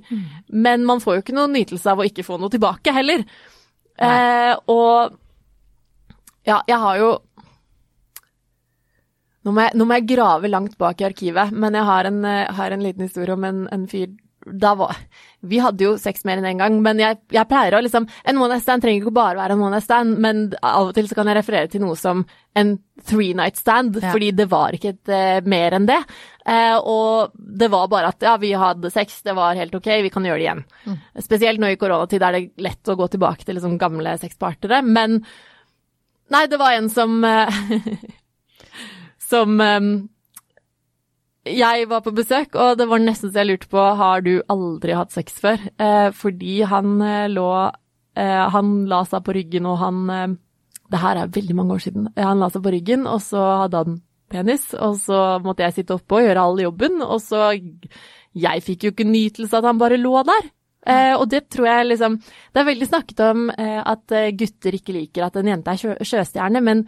Men 0.55 0.87
man 0.87 1.03
får 1.03 1.17
jo 1.17 1.25
ikke 1.25 1.35
noe 1.35 1.51
nytelse 1.51 1.91
av 1.91 1.99
å 1.99 2.07
ikke 2.07 2.23
få 2.23 2.39
noe 2.39 2.53
tilbake 2.53 2.95
heller. 2.95 3.27
Eh, 3.99 4.55
og 4.71 5.19
ja, 6.47 6.61
jeg 6.69 6.79
har 6.79 7.03
jo 7.03 7.11
nå 9.45 9.53
må, 9.53 9.67
jeg, 9.67 9.77
nå 9.77 9.85
må 9.89 9.99
jeg 9.99 10.09
grave 10.15 10.51
langt 10.53 10.77
bak 10.81 11.01
i 11.03 11.09
arkivet, 11.11 11.53
men 11.53 11.77
jeg 11.77 11.85
har 11.85 12.11
en, 12.11 12.21
eh, 12.25 12.53
har 12.57 12.75
en 12.75 12.85
liten 12.85 13.05
historie 13.05 13.37
om 13.37 13.45
en, 13.45 13.65
en 13.75 13.89
fyr 13.91 14.13
da 14.45 14.75
var, 14.77 14.97
Vi 15.41 15.59
hadde 15.59 15.85
jo 15.85 15.95
sex 15.97 16.25
mer 16.29 16.37
enn 16.37 16.45
én 16.45 16.51
en 16.55 16.59
gang, 16.61 16.75
men 16.85 16.99
jeg, 17.01 17.17
jeg 17.33 17.49
pleier 17.49 17.77
å 17.77 17.83
liksom 17.85 18.05
En 18.29 18.37
one 18.37 18.51
night 18.53 18.65
stand 18.67 18.85
trenger 18.85 19.01
ikke 19.01 19.15
bare 19.17 19.39
være 19.39 19.57
en 19.57 19.63
one 19.65 19.73
night 19.77 19.87
stand, 19.87 20.19
men 20.21 20.43
av 20.61 20.91
og 20.91 20.95
til 20.97 21.09
så 21.09 21.17
kan 21.17 21.31
jeg 21.31 21.39
referere 21.39 21.71
til 21.73 21.81
noe 21.85 21.97
som 21.97 22.25
en 22.55 22.75
three 23.09 23.33
night 23.35 23.57
stand, 23.57 23.97
Ja. 24.03 24.13
fordi 24.13 24.31
det 24.37 24.47
var 24.53 24.77
ikke 24.77 24.93
et, 24.93 25.09
uh, 25.09 25.49
mer 25.49 25.75
enn 25.79 25.89
det. 25.89 25.97
Uh, 26.47 26.77
og 26.79 27.33
det 27.35 27.71
var 27.73 27.89
bare 27.89 28.13
at 28.13 28.23
ja, 28.23 28.37
vi 28.37 28.53
hadde 28.53 28.93
sex, 28.93 29.23
det 29.25 29.35
var 29.35 29.57
helt 29.59 29.75
ok, 29.75 29.89
vi 30.05 30.13
kan 30.13 30.29
gjøre 30.29 30.39
det 30.39 30.47
igjen. 30.47 31.01
Spesielt 31.25 31.63
nå 31.63 31.73
i 31.73 31.81
koronatid 31.81 32.23
er 32.23 32.37
det 32.37 32.45
lett 32.63 32.93
å 32.93 32.99
gå 33.01 33.09
tilbake 33.17 33.49
til 33.49 33.57
liksom 33.59 33.79
gamle 33.81 34.17
sexpartere, 34.21 34.83
men 34.85 35.23
Nei, 36.33 36.47
det 36.49 36.57
var 36.57 36.73
en 36.73 36.87
som 36.89 37.19
Som 39.35 39.59
um, 39.61 39.95
jeg 41.45 41.89
var 41.91 42.01
på 42.01 42.13
besøk, 42.17 42.57
og 42.57 42.79
det 42.81 42.87
var 42.89 43.03
nesten 43.03 43.29
så 43.29 43.43
jeg 43.43 43.51
lurte 43.51 43.69
på 43.69 43.83
har 43.99 44.23
du 44.25 44.39
aldri 44.49 44.95
hatt 44.97 45.13
sex 45.13 45.37
før. 45.43 45.61
Eh, 45.77 46.09
fordi 46.17 46.63
han 46.65 46.97
eh, 47.05 47.29
lå 47.29 47.49
eh, 48.17 48.45
Han 48.55 48.87
la 48.89 49.03
seg 49.05 49.25
på 49.27 49.35
ryggen, 49.37 49.69
og 49.69 49.77
han 49.83 50.01
eh, 50.11 50.27
Det 50.89 51.03
her 51.03 51.21
er 51.21 51.35
veldig 51.37 51.57
mange 51.59 51.77
år 51.77 51.85
siden. 51.85 52.09
Eh, 52.17 52.25
Han 52.25 52.41
la 52.41 52.49
seg 52.49 52.65
på 52.65 52.73
ryggen, 52.73 53.07
og 53.07 53.21
så 53.21 53.45
hadde 53.65 53.85
han 53.85 54.01
penis, 54.33 54.71
og 54.73 54.97
så 55.03 55.21
måtte 55.45 55.67
jeg 55.67 55.81
sitte 55.81 55.99
oppe 55.99 56.17
og 56.17 56.25
gjøre 56.25 56.49
all 56.49 56.65
jobben, 56.65 57.03
og 57.05 57.21
så 57.21 57.53
Jeg 57.53 58.65
fikk 58.65 58.85
jo 58.85 58.95
ikke 58.95 59.07
nytelse 59.07 59.61
at 59.61 59.69
han 59.69 59.79
bare 59.79 60.01
lå 60.01 60.17
der. 60.25 60.49
Eh, 60.89 61.13
og 61.13 61.29
det 61.29 61.47
tror 61.53 61.69
jeg 61.69 61.91
liksom 61.93 62.17
Det 62.21 62.61
er 62.61 62.67
veldig 62.73 62.89
snakket 62.89 63.21
om 63.25 63.47
at 63.57 64.13
gutter 64.37 64.75
ikke 64.77 64.93
liker 64.93 65.25
at 65.25 65.37
en 65.41 65.49
jente 65.49 65.73
er 65.73 65.81
sjø, 65.81 65.95
sjøstjerne, 66.01 66.61
men 66.65 66.87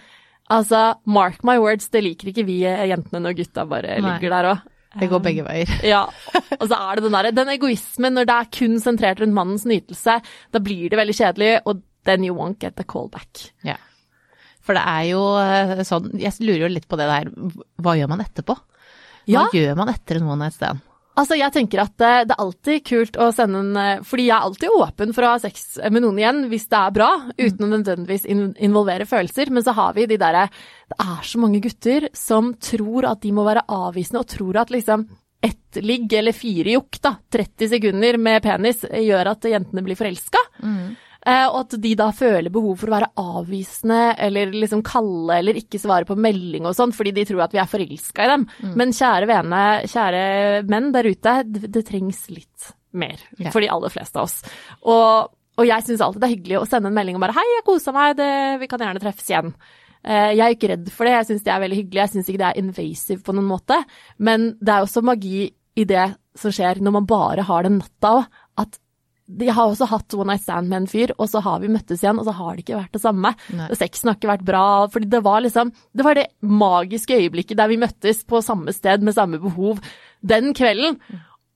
altså, 0.50 0.80
mark 1.06 1.42
my 1.46 1.56
words, 1.62 1.88
det 1.92 2.02
liker 2.04 2.30
ikke 2.32 2.44
vi 2.48 2.60
eh, 2.68 2.86
jentene 2.90 3.20
når 3.24 3.36
gutta 3.42 3.64
bare 3.68 3.96
Nei. 4.00 4.06
ligger 4.14 4.30
der 4.36 4.50
òg. 4.54 4.64
Det 4.96 5.08
går 5.10 5.20
begge 5.24 5.42
veier. 5.44 5.72
Ja, 5.94 6.04
og 6.56 6.68
så 6.70 6.76
er 6.78 6.96
det 6.96 7.02
den 7.04 7.12
derre 7.12 7.32
Den 7.36 7.50
egoismen 7.52 8.14
når 8.16 8.28
det 8.30 8.36
er 8.38 8.46
kun 8.58 8.78
sentrert 8.80 9.20
rundt 9.20 9.36
mannens 9.36 9.66
nytelse, 9.68 10.20
da 10.54 10.62
blir 10.64 10.88
det 10.92 10.96
veldig 11.00 11.16
kjedelig, 11.18 11.50
og 11.68 11.82
then 12.08 12.24
you 12.24 12.32
won't 12.36 12.58
get 12.62 12.76
the 12.78 12.84
call 12.86 13.10
back. 13.12 13.50
Ja. 13.66 13.76
For 14.64 14.74
det 14.78 14.82
er 14.88 15.02
jo 15.12 15.20
eh, 15.38 15.82
sånn 15.86 16.08
Jeg 16.18 16.32
lurer 16.42 16.64
jo 16.64 16.72
litt 16.74 16.88
på 16.90 16.96
det 16.98 17.04
der 17.06 17.28
Hva 17.78 17.92
gjør 17.94 18.08
man 18.10 18.22
etterpå? 18.24 18.56
Hva 18.56 19.30
Ja. 19.30 19.44
gjør 19.54 19.76
man 19.78 19.92
etter 19.92 20.18
en 20.18 20.26
one 20.26 20.40
night 20.46 20.56
stand? 20.56 20.80
Altså, 21.16 21.36
jeg 21.38 21.52
tenker 21.54 21.80
at 21.80 22.02
eh, 22.04 22.22
det 22.28 22.34
er 22.34 22.42
alltid 22.42 22.82
kult 22.84 23.14
å 23.16 23.30
sende 23.32 23.62
en 23.64 23.76
eh, 23.80 24.02
Fordi 24.04 24.26
jeg 24.28 24.36
er 24.36 24.48
alltid 24.48 24.74
åpen 24.76 25.14
for 25.16 25.24
å 25.24 25.32
ha 25.32 25.38
sex 25.40 25.78
med 25.88 26.04
noen 26.04 26.18
igjen, 26.20 26.42
hvis 26.50 26.68
det 26.72 26.80
er 26.80 26.96
bra, 26.96 27.10
uten 27.38 27.64
å 27.64 27.70
nødvendigvis 27.72 28.26
in 28.28 28.50
involvere 28.68 29.08
følelser. 29.08 29.52
Men 29.54 29.64
så 29.64 29.72
har 29.76 29.96
vi 29.96 30.08
de 30.10 30.20
derre 30.20 30.48
Det 30.92 30.98
er 31.00 31.22
så 31.24 31.40
mange 31.40 31.62
gutter 31.64 32.10
som 32.16 32.52
tror 32.60 33.08
at 33.12 33.22
de 33.24 33.32
må 33.36 33.46
være 33.48 33.64
avvisende, 33.72 34.22
og 34.22 34.30
tror 34.34 34.60
at 34.60 34.74
liksom 34.74 35.08
ett 35.46 35.78
ligg 35.84 36.12
eller 36.16 36.34
fire 36.34 36.76
jokk, 36.76 36.98
da, 37.04 37.12
30 37.32 37.68
sekunder 37.74 38.16
med 38.18 38.42
penis, 38.44 38.84
gjør 38.84 39.32
at 39.34 39.44
jentene 39.46 39.84
blir 39.84 39.98
forelska. 39.98 40.40
Eh, 40.64 41.02
og 41.50 41.56
at 41.64 41.76
de 41.82 41.92
da 41.98 42.08
føler 42.14 42.52
behov 42.54 42.76
for 42.78 42.90
å 42.90 42.94
være 42.94 43.08
avvisende 43.18 44.00
eller 44.22 44.52
liksom 44.54 44.84
kalde 44.86 45.40
eller 45.40 45.58
ikke 45.58 45.80
svare 45.82 46.06
på 46.06 46.14
melding 46.14 46.68
og 46.68 46.76
sånn, 46.78 46.94
fordi 46.94 47.14
de 47.16 47.24
tror 47.26 47.46
at 47.46 47.56
vi 47.56 47.62
er 47.62 47.70
forelska 47.70 48.26
i 48.26 48.30
dem. 48.30 48.44
Men 48.78 48.94
kjære 48.94 49.30
vene, 49.30 49.62
kjære 49.90 50.20
menn 50.70 50.92
der 50.94 51.10
ute, 51.10 51.34
det, 51.50 51.72
det 51.74 51.86
trengs 51.88 52.22
litt 52.30 52.70
mer 52.96 53.18
yeah. 53.38 53.50
for 53.50 53.64
de 53.64 53.72
aller 53.72 53.92
fleste 53.92 54.20
av 54.20 54.28
oss. 54.28 54.38
Og, 54.86 55.34
og 55.58 55.66
jeg 55.66 55.86
syns 55.88 56.04
alltid 56.04 56.22
det 56.22 56.28
er 56.30 56.36
hyggelig 56.36 56.60
å 56.60 56.68
sende 56.70 56.92
en 56.92 56.96
melding 56.96 57.18
og 57.18 57.26
bare 57.26 57.36
'hei, 57.36 57.48
jeg 57.56 57.66
kosa 57.66 57.92
meg, 57.96 58.14
det, 58.20 58.30
vi 58.62 58.70
kan 58.70 58.86
gjerne 58.86 59.02
treffes 59.02 59.28
igjen'. 59.32 59.52
Eh, 60.06 60.32
Jeg 60.38 60.44
er 60.46 60.54
ikke 60.54 60.70
redd 60.70 60.88
for 60.94 61.08
det, 61.08 61.16
jeg 61.18 61.28
syns 61.30 61.44
det 61.44 61.52
er 61.52 61.62
veldig 61.64 61.80
hyggelig, 61.82 62.00
jeg 62.04 62.14
syns 62.14 62.30
ikke 62.30 62.42
det 62.44 62.48
er 62.52 62.62
invasive 62.62 63.22
på 63.26 63.34
noen 63.34 63.50
måte, 63.50 63.82
men 64.18 64.52
det 64.62 64.72
er 64.72 64.86
også 64.86 65.02
magi 65.02 65.48
i 65.76 65.84
det 65.84 66.08
som 66.38 66.52
skjer 66.54 66.80
når 66.84 66.94
man 67.00 67.08
bare 67.08 67.44
har 67.48 67.66
den 67.66 67.80
natta 67.80 68.12
òg. 68.20 68.42
At 68.56 68.78
jeg 69.28 69.54
har 69.56 69.66
også 69.72 69.88
hatt 69.90 70.14
one 70.14 70.32
night 70.32 70.42
stand 70.44 70.68
med 70.70 70.76
en 70.82 70.86
fyr, 70.86 71.10
og 71.18 71.28
så 71.28 71.40
har 71.42 71.60
vi 71.60 71.68
møttes 71.68 72.02
igjen, 72.02 72.18
og 72.18 72.24
så 72.28 72.34
har 72.38 72.54
det 72.56 72.62
ikke 72.64 72.78
vært 72.78 72.92
det 72.94 73.02
samme. 73.02 73.32
Nei. 73.58 73.68
Sexen 73.74 74.08
har 74.10 74.16
ikke 74.18 74.30
vært 74.30 74.44
bra, 74.46 74.64
fordi 74.92 75.08
det 75.10 75.22
var 75.24 75.40
liksom 75.42 75.72
Det 75.96 76.04
var 76.06 76.14
det 76.14 76.26
magiske 76.42 77.16
øyeblikket 77.18 77.56
der 77.58 77.68
vi 77.68 77.76
møttes 77.82 78.24
på 78.24 78.42
samme 78.42 78.72
sted 78.72 79.02
med 79.02 79.14
samme 79.14 79.40
behov 79.42 79.80
den 80.22 80.52
kvelden. 80.54 81.00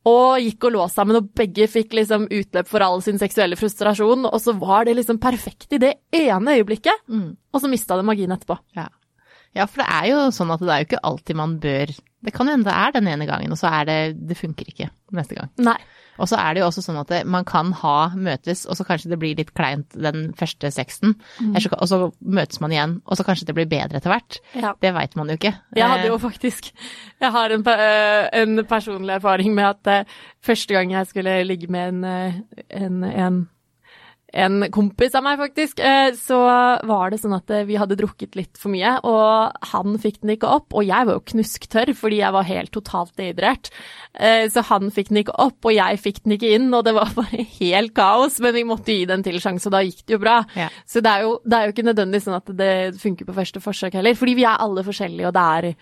Og 0.09 0.39
gikk 0.41 0.65
og 0.65 0.73
lå 0.73 0.85
sammen, 0.89 1.17
og 1.21 1.27
begge 1.37 1.67
fikk 1.69 1.93
liksom 1.93 2.23
utløp 2.33 2.67
for 2.71 2.81
all 2.81 3.03
sin 3.05 3.19
seksuelle 3.21 3.55
frustrasjon. 3.61 4.25
Og 4.31 4.41
så 4.41 4.55
var 4.57 4.87
det 4.89 4.95
liksom 4.97 5.19
perfekt 5.21 5.75
i 5.77 5.79
det 5.83 5.95
ene 6.17 6.57
øyeblikket, 6.57 7.05
Mm. 7.07 7.37
og 7.53 7.61
så 7.61 7.69
mista 7.69 7.97
det 7.97 8.05
magien 8.09 8.31
etterpå. 8.33 8.57
Ja. 8.75 8.89
Ja, 9.57 9.67
for 9.67 9.83
det 9.83 9.89
er 9.91 10.11
jo 10.13 10.27
sånn 10.35 10.53
at 10.55 10.63
det 10.63 10.71
er 10.71 10.83
jo 10.83 10.91
ikke 10.91 11.07
alltid 11.11 11.39
man 11.41 11.57
bør 11.63 11.91
Det 12.21 12.35
kan 12.37 12.47
jo 12.47 12.53
hende 12.53 12.69
det 12.69 12.77
er 12.77 12.93
den 12.95 13.09
ene 13.09 13.27
gangen, 13.27 13.51
og 13.51 13.59
så 13.59 13.73
er 13.81 13.89
det 13.89 13.97
Det 14.29 14.37
funker 14.39 14.69
ikke 14.69 14.91
neste 15.17 15.35
gang. 15.35 15.51
Nei. 15.59 15.79
Og 16.21 16.29
så 16.29 16.37
er 16.37 16.53
det 16.53 16.61
jo 16.61 16.67
også 16.69 16.83
sånn 16.85 16.99
at 17.01 17.09
det, 17.09 17.21
man 17.25 17.47
kan 17.49 17.71
ha 17.81 18.11
møtes, 18.13 18.67
og 18.69 18.77
så 18.77 18.85
kanskje 18.85 19.09
det 19.09 19.19
blir 19.23 19.39
litt 19.39 19.55
kleint 19.57 19.95
den 19.97 20.35
første 20.37 20.69
sexen. 20.75 21.15
Mm. 21.41 21.57
og 21.57 21.87
så 21.89 21.99
møtes 22.21 22.61
man 22.61 22.75
igjen, 22.75 22.99
og 23.09 23.17
så 23.17 23.25
kanskje 23.25 23.49
det 23.49 23.57
blir 23.57 23.71
bedre 23.71 23.97
etter 23.97 24.13
hvert. 24.13 24.39
Ja. 24.53 24.75
Det 24.85 24.93
veit 24.95 25.17
man 25.17 25.33
jo 25.33 25.39
ikke. 25.41 25.55
Jeg 25.75 25.89
hadde 25.89 26.11
jo 26.11 26.19
Eh, 26.21 26.29
faktisk 26.31 26.73
Jeg 27.21 27.33
har 27.33 27.51
en, 27.51 27.65
eh, 27.67 28.29
en 28.43 28.65
personlig 28.65 29.15
erfaring 29.15 29.55
med 29.55 29.65
at 29.65 29.87
eh, 29.87 30.05
første 30.43 30.75
gang 30.75 30.93
jeg 30.93 31.07
skulle 31.07 31.45
ligge 31.45 31.67
med 31.69 31.89
en, 31.89 32.05
en, 32.71 33.05
en, 33.05 33.49
en 34.33 34.63
kompis 34.71 35.15
av 35.19 35.25
meg, 35.27 35.39
faktisk, 35.41 35.81
eh, 35.83 36.13
så 36.15 36.39
var 36.87 37.11
det 37.11 37.19
sånn 37.19 37.35
at 37.35 37.51
eh, 37.51 37.65
vi 37.67 37.79
hadde 37.81 37.97
drukket 37.99 38.37
litt 38.39 38.59
for 38.61 38.71
mye, 38.71 38.93
og 39.03 39.57
han 39.73 39.97
fikk 39.99 40.21
den 40.23 40.35
ikke 40.37 40.51
opp, 40.51 40.75
og 40.77 40.87
jeg 40.87 41.09
var 41.09 41.17
jo 41.19 41.25
knusktørr 41.33 41.91
fordi 41.99 42.21
jeg 42.21 42.37
var 42.37 42.47
helt 42.47 42.71
totalt 42.75 43.15
dehydrert. 43.19 43.73
Eh, 44.15 44.47
Så 44.53 44.63
han 44.71 44.91
fikk 44.95 45.09
den 45.11 45.23
ikke 45.25 45.35
opp, 45.35 45.59
og 45.67 45.75
jeg 45.75 45.99
fikk 46.03 46.23
den 46.25 46.37
ikke 46.37 46.53
inn, 46.57 46.69
og 46.75 46.85
det 46.87 46.95
var 46.95 47.11
bare 47.19 47.43
helt 47.59 47.95
kaos, 47.95 48.39
men 48.41 48.55
vi 48.55 48.67
måtte 48.69 48.95
gi 48.95 49.09
den 49.11 49.23
til 49.27 49.41
sjanse, 49.43 49.67
og 49.67 49.75
da 49.75 49.83
gikk 49.83 50.05
det 50.07 50.15
jo 50.15 50.23
bra. 50.23 50.37
Ja. 50.55 50.69
Så 50.87 51.03
det 51.03 51.11
er, 51.11 51.27
jo, 51.27 51.41
det 51.45 51.59
er 51.59 51.67
jo 51.67 51.75
ikke 51.75 51.89
nødvendigvis 51.91 52.29
sånn 52.31 52.39
at 52.39 52.55
det 52.63 52.73
funker 53.03 53.27
på 53.27 53.35
første 53.41 53.61
forsøk 53.65 53.99
heller, 53.99 54.15
fordi 54.15 54.39
vi 54.39 54.47
er 54.47 54.63
alle 54.63 54.87
forskjellige, 54.87 55.27
og 55.33 55.35
det 55.35 55.49
er 55.57 55.75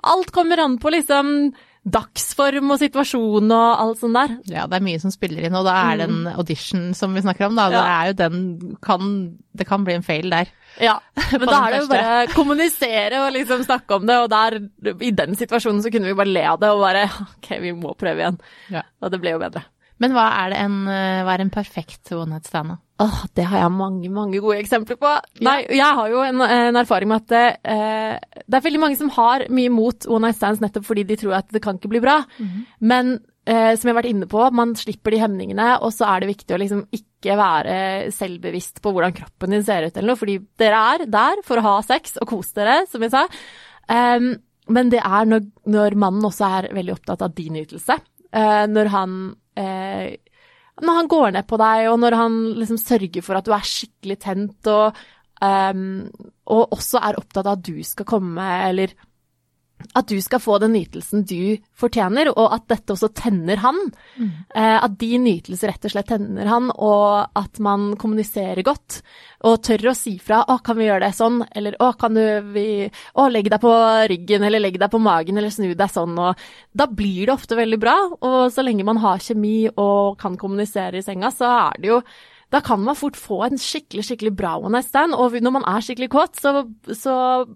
Alt 0.00 0.30
kommer 0.32 0.56
an 0.64 0.78
på 0.80 0.88
liksom 0.94 1.50
dagsform 1.80 2.74
og 2.74 2.80
situasjon 2.82 3.52
og 3.56 3.82
alt 3.82 4.00
sånt 4.02 4.16
der. 4.18 4.34
Ja, 4.52 4.66
det 4.68 4.76
er 4.76 4.84
mye 4.84 5.00
som 5.00 5.12
spiller 5.14 5.46
inn, 5.46 5.56
og 5.56 5.64
da 5.64 5.76
er 5.88 6.00
det 6.02 6.08
en 6.10 6.28
audition 6.34 6.90
som 6.96 7.16
vi 7.16 7.22
snakker 7.24 7.48
om, 7.48 7.56
da. 7.56 7.68
Det 7.72 7.80
er 7.80 8.10
jo 8.10 8.16
den 8.18 8.42
kan, 8.84 9.14
Det 9.56 9.66
kan 9.68 9.86
bli 9.86 9.96
en 9.96 10.04
fail 10.04 10.28
der. 10.32 10.52
Ja, 10.80 10.98
men 11.32 11.48
da 11.48 11.62
er 11.64 11.72
det 11.72 11.80
jo 11.82 11.90
bare 11.90 12.28
kommunisere 12.34 13.24
og 13.24 13.32
liksom 13.34 13.64
snakke 13.64 13.96
om 13.96 14.06
det, 14.10 14.18
og 14.20 14.28
der, 14.32 14.60
i 15.00 15.12
den 15.16 15.36
situasjonen 15.40 15.80
så 15.82 15.92
kunne 15.92 16.12
vi 16.12 16.18
bare 16.20 16.34
le 16.34 16.46
av 16.52 16.60
det 16.60 16.72
og 16.74 16.84
bare 16.84 17.08
ok, 17.38 17.52
vi 17.64 17.72
må 17.76 17.96
prøve 17.98 18.26
igjen. 18.26 18.40
Ja. 18.76 18.84
Og 19.00 19.14
det 19.14 19.22
ble 19.24 19.34
jo 19.36 19.42
bedre. 19.42 19.64
Men 20.00 20.14
hva 20.16 20.26
er, 20.42 20.52
det 20.52 20.60
en, 20.64 20.76
eh, 20.88 21.22
hva 21.26 21.34
er 21.34 21.44
en 21.44 21.52
perfekt 21.52 22.12
one 22.16 22.32
night 22.32 22.48
stand? 22.48 22.78
Åh, 23.00 23.18
det 23.36 23.46
har 23.48 23.62
jeg 23.62 23.72
mange, 23.72 24.10
mange 24.12 24.40
gode 24.40 24.60
eksempler 24.60 24.96
på. 25.00 25.10
Nei, 25.44 25.58
jeg 25.76 25.96
har 25.98 26.12
jo 26.12 26.22
en, 26.24 26.40
en 26.44 26.78
erfaring 26.80 27.10
med 27.10 27.24
at 27.24 27.58
eh, 27.68 28.40
det 28.44 28.58
er 28.58 28.64
veldig 28.64 28.80
mange 28.82 29.00
som 29.00 29.12
har 29.16 29.46
mye 29.52 29.72
mot 29.72 30.08
one 30.08 30.28
night 30.28 30.40
stands 30.40 30.62
nettopp 30.64 30.88
fordi 30.88 31.04
de 31.08 31.18
tror 31.20 31.36
at 31.40 31.52
det 31.52 31.62
kan 31.64 31.80
ikke 31.80 31.92
bli 31.92 32.02
bra. 32.04 32.18
Men 32.80 33.18
eh, 33.44 33.72
som 33.76 33.88
jeg 33.88 33.92
har 33.92 34.00
vært 34.00 34.12
inne 34.12 34.28
på, 34.30 34.44
man 34.56 34.76
slipper 34.78 35.16
de 35.16 35.22
hemningene, 35.22 35.72
og 35.84 35.92
så 35.96 36.08
er 36.08 36.22
det 36.22 36.32
viktig 36.32 36.56
å 36.56 36.60
liksom 36.60 36.84
ikke 36.96 37.36
være 37.36 37.74
selvbevisst 38.16 38.80
på 38.80 38.92
hvordan 38.96 39.16
kroppen 39.16 39.52
din 39.56 39.66
ser 39.66 39.84
ut 39.84 39.96
eller 39.96 40.14
noe, 40.14 40.20
fordi 40.20 40.38
dere 40.60 40.84
er 40.94 41.10
der 41.12 41.42
for 41.44 41.60
å 41.60 41.66
ha 41.66 41.80
sex 41.84 42.16
og 42.20 42.30
kose 42.32 42.56
dere, 42.56 42.86
som 42.88 43.04
jeg 43.04 43.12
sa. 43.12 43.26
Um, 43.90 44.32
men 44.70 44.92
det 44.92 45.02
er 45.02 45.28
når, 45.28 45.44
når 45.68 45.96
mannen 45.98 46.24
også 46.28 46.48
er 46.60 46.70
veldig 46.76 46.94
opptatt 46.94 47.24
av 47.26 47.34
din 47.36 47.56
nytelse. 47.58 47.98
Eh, 48.30 48.64
når 48.70 48.90
han 48.94 49.14
eh, 49.58 50.18
når 50.80 50.96
han 50.96 51.08
går 51.12 51.32
ned 51.34 51.46
på 51.48 51.58
deg, 51.60 51.86
og 51.90 51.98
når 52.00 52.16
han 52.16 52.36
liksom 52.56 52.78
sørger 52.80 53.24
for 53.24 53.36
at 53.36 53.46
du 53.46 53.52
er 53.52 53.66
skikkelig 53.68 54.16
tent, 54.22 54.70
og, 54.72 54.96
um, 55.44 56.06
og 56.48 56.76
også 56.76 57.02
er 57.04 57.18
opptatt 57.20 57.44
av 57.44 57.58
at 57.58 57.64
du 57.66 57.82
skal 57.84 58.08
komme, 58.08 58.46
eller 58.68 58.94
at 59.94 60.08
du 60.10 60.20
skal 60.22 60.42
få 60.42 60.58
den 60.62 60.74
nytelsen 60.76 61.24
du 61.28 61.58
fortjener, 61.78 62.30
og 62.32 62.54
at 62.54 62.66
dette 62.70 62.94
også 62.94 63.10
tenner 63.16 63.60
han. 63.62 63.78
Eh, 64.54 64.78
at 64.78 64.96
din 65.00 65.24
nytelse 65.26 65.68
rett 65.68 65.86
og 65.88 65.94
slett 65.94 66.10
tenner 66.12 66.50
han, 66.50 66.70
og 66.76 67.38
at 67.38 67.60
man 67.62 67.94
kommuniserer 68.00 68.62
godt. 68.66 69.00
Og 69.48 69.62
tør 69.64 69.90
å 69.90 69.96
si 69.96 70.18
fra 70.18 70.44
'Å, 70.44 70.62
kan 70.62 70.76
vi 70.76 70.86
gjøre 70.86 71.06
det 71.06 71.14
sånn?' 71.16 71.44
Eller 71.56 71.76
'Å, 71.80 71.98
kan 71.98 72.14
du 72.14 72.40
vi 72.52 72.90
Å, 73.16 73.30
legg 73.30 73.50
deg 73.50 73.60
på 73.60 73.72
ryggen', 74.08 74.44
eller 74.44 74.60
'legg 74.60 74.78
deg 74.78 74.90
på 74.90 75.00
magen', 75.00 75.38
eller 75.38 75.50
'snu 75.50 75.74
deg 75.74 75.88
sånn', 75.88 76.18
og 76.18 76.36
da 76.76 76.86
blir 76.86 77.26
det 77.26 77.34
ofte 77.34 77.56
veldig 77.56 77.80
bra. 77.80 77.96
Og 78.20 78.52
så 78.52 78.62
lenge 78.62 78.84
man 78.84 78.98
har 78.98 79.18
kjemi 79.18 79.70
og 79.76 80.18
kan 80.18 80.36
kommunisere 80.36 80.98
i 80.98 81.02
senga, 81.02 81.30
så 81.30 81.72
er 81.72 81.80
det 81.80 81.88
jo 81.88 82.02
da 82.50 82.60
kan 82.60 82.82
man 82.82 82.98
fort 82.98 83.16
få 83.18 83.44
en 83.46 83.58
skikkelig 83.58 84.04
skikkelig 84.08 84.36
bra 84.36 84.56
one 84.58 84.72
night 84.74 84.88
stand. 84.88 85.14
Og 85.14 85.32
når 85.38 85.52
man 85.54 85.66
er 85.70 85.84
skikkelig 85.86 86.10
kåt, 86.10 86.40
så, 86.40 86.66
så 86.92 87.46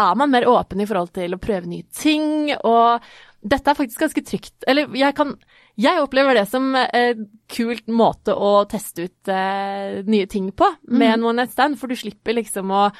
er 0.00 0.16
man 0.18 0.32
mer 0.32 0.48
åpen 0.48 0.80
i 0.80 0.88
forhold 0.88 1.12
til 1.16 1.36
å 1.36 1.40
prøve 1.42 1.70
nye 1.70 1.86
ting. 1.94 2.50
Og 2.56 3.06
dette 3.40 3.72
er 3.72 3.78
faktisk 3.78 4.04
ganske 4.04 4.24
trygt. 4.26 4.56
Eller 4.68 4.90
jeg 4.96 5.16
kan 5.16 5.36
Jeg 5.80 6.02
opplever 6.02 6.34
det 6.36 6.44
som 6.50 6.74
en 6.76 7.22
kult 7.48 7.86
måte 7.88 8.34
å 8.34 8.66
teste 8.68 9.06
ut 9.06 9.30
uh, 9.32 10.02
nye 10.04 10.26
ting 10.28 10.50
på 10.52 10.66
med 10.90 11.14
en 11.14 11.24
one 11.24 11.40
night 11.40 11.54
stand, 11.54 11.78
for 11.80 11.88
du 11.88 11.96
slipper 11.96 12.36
liksom 12.36 12.74
å 12.74 12.90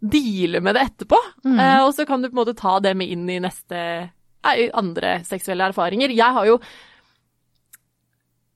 deale 0.00 0.62
med 0.64 0.74
det 0.74 0.86
etterpå. 0.88 1.18
Eh, 1.44 1.82
og 1.84 1.92
så 1.94 2.06
kan 2.08 2.22
du 2.22 2.30
på 2.30 2.34
en 2.34 2.42
måte 2.42 2.56
ta 2.56 2.78
det 2.80 2.94
med 2.96 3.10
inn 3.12 3.28
i 3.30 3.40
neste 3.42 3.76
eh, 3.76 4.70
andre 4.72 5.18
seksuelle 5.28 5.70
erfaringer. 5.70 6.12
Jeg 6.16 6.36
har 6.36 6.48
jo 6.48 6.56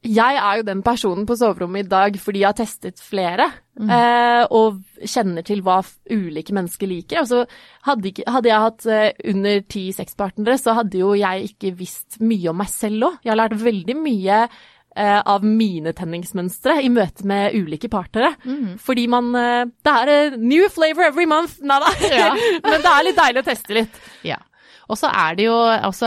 jeg 0.04 0.36
er 0.36 0.58
jo 0.60 0.66
den 0.66 0.82
personen 0.84 1.24
på 1.28 1.36
soverommet 1.40 1.86
i 1.86 1.88
dag 1.88 2.18
fordi 2.20 2.42
jeg 2.42 2.50
har 2.50 2.58
testet 2.58 3.00
flere, 3.02 3.46
eh, 3.80 4.44
og 4.54 4.82
kjenner 5.00 5.46
til 5.46 5.62
hva 5.64 5.80
ulike 6.12 6.54
mennesker 6.54 6.90
liker. 6.90 7.22
Altså, 7.22 7.44
hadde, 7.88 8.10
ikke, 8.12 8.26
hadde 8.30 8.50
jeg 8.50 8.66
hatt 8.66 8.86
eh, 8.86 9.08
under 9.32 9.64
ti 9.74 9.88
sexpartnere, 9.96 10.58
så 10.60 10.76
hadde 10.78 11.00
jo 11.00 11.14
jeg 11.18 11.50
ikke 11.54 11.74
visst 11.78 12.20
mye 12.22 12.52
om 12.52 12.62
meg 12.62 12.70
selv 12.72 13.10
òg. 13.10 13.18
Jeg 13.24 13.34
har 13.34 13.40
lært 13.42 13.58
veldig 13.64 13.98
mye 13.98 14.38
eh, 14.44 15.20
av 15.20 15.44
mine 15.44 15.92
tenningsmønstre 15.96 16.78
i 16.84 16.90
møte 16.92 17.26
med 17.28 17.56
ulike 17.58 17.90
partnere. 17.92 18.34
Fordi 18.80 19.06
man 19.10 19.34
eh, 19.38 19.66
Det 19.84 19.94
er 20.00 20.12
eh, 20.14 20.38
new 20.38 20.68
flavor 20.72 21.08
every 21.08 21.26
month! 21.30 21.60
Nei 21.64 21.80
da. 21.82 21.94
Ja. 22.12 22.32
Men 22.68 22.82
det 22.84 22.92
er 22.92 23.08
litt 23.08 23.20
deilig 23.20 23.44
å 23.44 23.48
teste 23.50 23.80
litt. 23.82 24.02
Ja. 24.26 24.38
Og 24.88 24.98
så 25.00 25.08
er, 25.08 25.38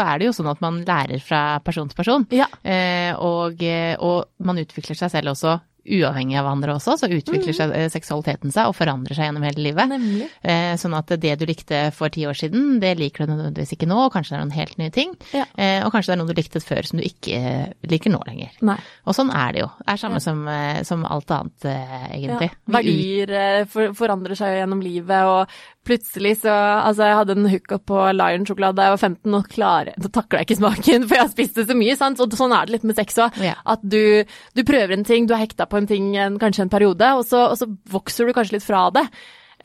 er 0.03 0.19
det 0.19 0.29
jo 0.29 0.35
sånn 0.35 0.51
at 0.51 0.61
man 0.63 0.81
lærer 0.87 1.21
fra 1.23 1.59
person 1.65 1.89
til 1.89 1.97
person. 1.97 2.27
Ja. 2.35 2.49
Eh, 2.61 3.13
og, 3.17 3.63
eh, 3.63 3.95
og 3.97 4.29
man 4.43 4.61
utvikler 4.61 4.99
seg 4.99 5.13
selv 5.13 5.33
også 5.33 5.57
uavhengig 5.87 6.37
av 6.39 6.49
andre 6.49 6.75
også, 6.77 6.97
så 6.99 7.09
utvikler 7.09 7.55
seg, 7.55 7.73
eh, 7.75 7.87
seksualiteten 7.91 8.53
seg 8.53 8.69
og 8.69 8.75
forandrer 8.77 9.17
seg 9.17 9.29
gjennom 9.29 9.45
hele 9.47 9.63
livet. 9.69 9.89
Nemlig. 9.91 10.29
Eh, 10.43 10.73
sånn 10.79 10.95
at 10.97 11.13
det 11.21 11.35
du 11.39 11.45
likte 11.49 11.87
for 11.95 12.13
ti 12.13 12.25
år 12.27 12.37
siden, 12.37 12.79
det 12.83 12.95
liker 12.99 13.25
du 13.25 13.33
nødvendigvis 13.33 13.75
ikke 13.77 13.89
nå, 13.89 13.99
og 14.05 14.13
kanskje 14.13 14.35
det 14.35 14.39
er 14.39 14.45
noen 14.45 14.57
helt 14.57 14.77
nye 14.81 14.93
ting. 14.93 15.15
Ja. 15.35 15.45
Eh, 15.57 15.79
og 15.85 15.93
kanskje 15.95 16.11
det 16.11 16.17
er 16.17 16.21
noe 16.23 16.33
du 16.33 16.41
likte 16.41 16.63
før 16.63 16.87
som 16.87 16.99
du 16.99 17.05
ikke 17.07 17.37
eh, 17.37 17.71
liker 17.87 18.13
nå 18.13 18.21
lenger. 18.27 18.51
Nei. 18.67 18.77
Og 19.07 19.17
sånn 19.17 19.31
er 19.31 19.55
det 19.55 19.63
jo. 19.63 19.71
Det 19.81 19.93
er 19.93 20.03
samme 20.03 20.21
som, 20.23 20.43
eh, 20.51 20.83
som 20.87 21.07
alt 21.07 21.31
annet, 21.31 21.65
eh, 21.71 22.05
egentlig. 22.19 22.51
Ja, 22.51 22.75
verdier 22.77 23.65
for, 23.71 23.95
forandrer 23.97 24.39
seg 24.39 24.53
jo 24.53 24.61
gjennom 24.61 24.83
livet, 24.83 25.31
og 25.31 25.57
plutselig 25.87 26.37
så 26.41 26.55
Altså, 26.57 27.07
jeg 27.07 27.17
hadde 27.19 27.35
en 27.37 27.49
hookup 27.49 27.83
på 27.87 27.99
Lion-sjokolade 28.15 28.77
da 28.77 28.87
jeg 28.87 28.95
var 28.95 29.01
15, 29.07 29.35
og 29.37 29.49
klarer 29.51 29.95
Da 30.01 30.09
takler 30.13 30.41
jeg 30.41 30.47
ikke 30.49 30.59
smaken, 30.59 31.05
for 31.07 31.17
jeg 31.17 31.23
har 31.23 31.31
spist 31.31 31.59
det 31.59 31.67
så 31.69 31.77
mye, 31.77 31.95
sant. 31.99 32.21
Og 32.23 32.37
sånn 32.37 32.55
er 32.55 32.67
det 32.67 32.75
litt 32.77 32.87
med 32.87 32.97
sex 32.99 33.19
òg. 33.23 33.39
Ja. 33.43 33.55
At 33.67 33.83
du, 33.83 34.23
du 34.57 34.63
prøver 34.67 34.95
en 34.97 35.07
ting, 35.07 35.27
du 35.29 35.35
er 35.35 35.43
hekta 35.43 35.67
på 35.69 35.76
en 35.79 35.89
ting 35.89 36.11
en, 36.19 36.39
kanskje 36.41 36.65
en 36.65 36.73
periode, 36.73 37.11
og 37.17 37.25
så, 37.27 37.47
og 37.51 37.59
så 37.59 37.69
vokser 37.91 38.27
du 38.27 38.35
kanskje 38.35 38.57
litt 38.57 38.67
fra 38.67 38.87
det. 38.95 39.07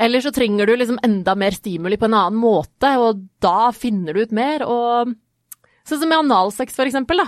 Eller 0.00 0.25
så 0.25 0.33
trenger 0.33 0.66
du 0.66 0.76
liksom 0.76 1.00
enda 1.04 1.35
mer 1.37 1.54
stimuli 1.57 1.99
på 2.00 2.09
en 2.09 2.16
annen 2.16 2.40
måte, 2.40 2.95
og 3.00 3.26
da 3.45 3.73
finner 3.76 4.16
du 4.16 4.25
ut 4.25 4.35
mer, 4.37 4.64
og 4.69 5.12
Sånn 5.83 5.99
som 5.99 6.12
med 6.12 6.21
analsex, 6.21 6.76
for 6.78 6.87
eksempel. 6.87 7.19
Da. 7.19 7.25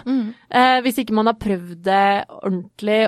Eh, 0.55 0.77
hvis 0.85 1.01
ikke 1.03 1.17
man 1.17 1.27
har 1.27 1.41
prøvd 1.43 1.81
det 1.89 2.27
ordentlig, 2.39 3.01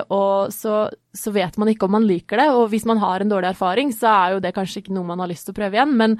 så, 0.51 0.79
så 0.91 1.31
vet 1.31 1.55
man 1.61 1.71
ikke 1.71 1.87
om 1.87 1.95
man 1.95 2.07
liker 2.07 2.41
det. 2.41 2.49
Og 2.51 2.65
hvis 2.73 2.83
man 2.89 2.99
har 2.99 3.23
en 3.23 3.31
dårlig 3.31 3.53
erfaring, 3.53 3.93
så 3.95 4.11
er 4.11 4.35
jo 4.35 4.41
det 4.43 4.51
kanskje 4.57 4.83
ikke 4.83 4.97
noe 4.97 5.07
man 5.07 5.23
har 5.23 5.31
lyst 5.31 5.47
til 5.47 5.55
å 5.55 5.59
prøve 5.61 5.79
igjen. 5.79 5.95
Men, 6.01 6.17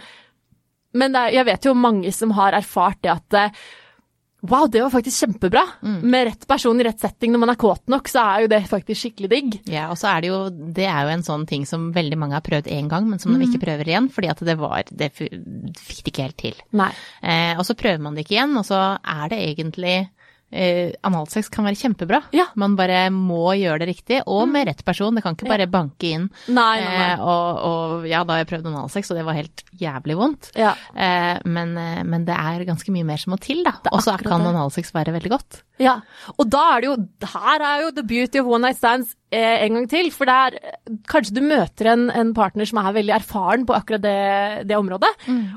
men 0.95 1.19
er, 1.19 1.33
jeg 1.35 1.47
vet 1.49 1.67
jo 1.67 1.75
mange 1.75 2.13
som 2.15 2.31
har 2.39 2.55
erfart 2.55 3.01
det 3.03 3.11
at 3.17 3.39
eh, 3.41 3.67
Wow, 4.46 4.67
det 4.70 4.84
var 4.84 4.91
faktisk 4.94 5.24
kjempebra. 5.24 5.63
Med 5.82 6.27
rett 6.27 6.44
person 6.48 6.77
i 6.79 6.86
rett 6.86 7.00
setting 7.01 7.34
når 7.34 7.41
man 7.41 7.51
er 7.51 7.58
kåt 7.60 7.88
nok, 7.89 8.10
så 8.12 8.22
er 8.22 8.44
jo 8.44 8.51
det 8.51 8.60
faktisk 8.70 9.01
skikkelig 9.01 9.29
digg. 9.32 9.56
Ja, 9.74 9.88
og 9.89 9.98
så 9.98 10.12
er 10.12 10.22
det 10.22 10.29
jo 10.29 10.41
Det 10.77 10.86
er 10.86 11.08
jo 11.08 11.13
en 11.15 11.25
sånn 11.25 11.48
ting 11.50 11.65
som 11.65 11.89
veldig 11.96 12.20
mange 12.22 12.38
har 12.38 12.46
prøvd 12.46 12.70
én 12.70 12.91
gang, 12.91 13.08
men 13.10 13.20
som 13.20 13.34
de 13.34 13.48
ikke 13.48 13.63
prøver 13.65 13.89
igjen, 13.89 14.12
fordi 14.13 14.29
at 14.29 14.44
det 14.46 14.58
var 14.60 14.91
Det 14.91 15.10
fikk 15.17 16.03
de 16.06 16.13
ikke 16.13 16.27
helt 16.27 16.38
til. 16.38 16.62
Nei. 16.77 16.91
Eh, 17.24 17.58
og 17.58 17.65
så 17.65 17.75
prøver 17.77 18.03
man 18.03 18.13
det 18.13 18.27
ikke 18.27 18.38
igjen, 18.38 18.53
og 18.62 18.67
så 18.67 18.82
er 19.01 19.34
det 19.34 19.41
egentlig 19.41 19.98
eh, 20.51 20.94
analsex 21.08 21.50
kan 21.54 21.68
være 21.68 21.80
kjempebra. 21.80 22.22
Ja. 22.36 22.48
Man 22.60 22.77
bare 22.80 23.08
må 23.13 23.51
gjøre 23.60 23.82
det 23.84 23.89
riktig, 23.92 24.22
og 24.25 24.48
med 24.51 24.70
rett 24.70 24.84
person. 24.88 25.16
Det 25.18 25.24
kan 25.25 25.36
ikke 25.36 25.50
bare 25.50 25.68
banke 25.72 26.12
inn. 26.16 26.27
Nei, 26.48 26.80
nei, 26.82 26.88
nei. 26.88 27.12
Eh, 27.13 27.24
og, 27.24 27.62
og 27.68 28.08
ja, 28.10 28.24
da 28.24 28.38
har 28.38 28.44
jeg 28.44 28.51
prøvd 28.54 28.70
analsex, 28.72 29.12
og 29.12 29.20
det 29.20 29.25
var 29.27 29.39
helt 29.39 29.63
jævlig 29.82 30.18
vondt. 30.20 30.51
Ja. 30.58 30.74
Eh, 30.96 31.36
men, 31.46 31.75
eh, 31.82 32.04
men 32.08 32.27
det 32.27 32.38
er 32.38 32.68
ganske 32.68 32.94
mye 32.96 33.08
mer 33.08 33.22
som 33.22 33.36
må 33.36 33.42
til, 33.44 33.63
da. 33.68 33.77
Og 33.92 34.04
så 34.06 34.18
kan 34.22 34.46
det. 34.46 34.54
analsex 34.54 34.94
være 34.96 35.16
veldig 35.18 35.34
godt. 35.36 35.62
Ja, 35.77 36.00
og 36.34 36.48
da 36.50 36.62
er 36.74 36.82
det 36.82 36.88
jo 36.88 36.94
Her 37.30 37.62
er 37.62 37.82
jo 37.84 37.92
the 37.94 38.01
beauty 38.01 38.39
of 38.42 38.48
one 38.50 38.63
night 38.66 38.80
stands 38.80 39.12
eh, 39.30 39.62
en 39.68 39.75
gang 39.77 39.86
til. 39.92 40.08
For 40.16 40.25
det 40.25 40.34
er 40.34 40.56
Kanskje 41.12 41.36
du 41.38 41.44
møter 41.46 41.92
en, 41.92 42.08
en 42.10 42.34
partner 42.34 42.66
som 42.66 42.80
er 42.82 42.96
veldig 42.96 43.13
erfaren 43.20 43.68
på 43.68 43.75
akkurat 43.77 44.01
det, 44.01 44.18
det 44.72 44.80
området. 44.80 45.12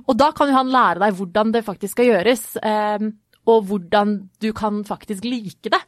Og 0.04 0.18
da 0.20 0.28
kan 0.36 0.50
jo 0.50 0.58
han 0.58 0.72
lære 0.74 1.00
deg 1.00 1.16
hvordan 1.16 1.54
det 1.54 1.64
faktisk 1.64 1.96
skal 1.96 2.10
gjøres. 2.10 2.44
Eh, 2.60 3.08
og 3.50 3.66
hvordan 3.70 4.16
du 4.42 4.50
kan 4.56 4.82
faktisk 4.88 5.24
like 5.28 5.72
det. 5.74 5.82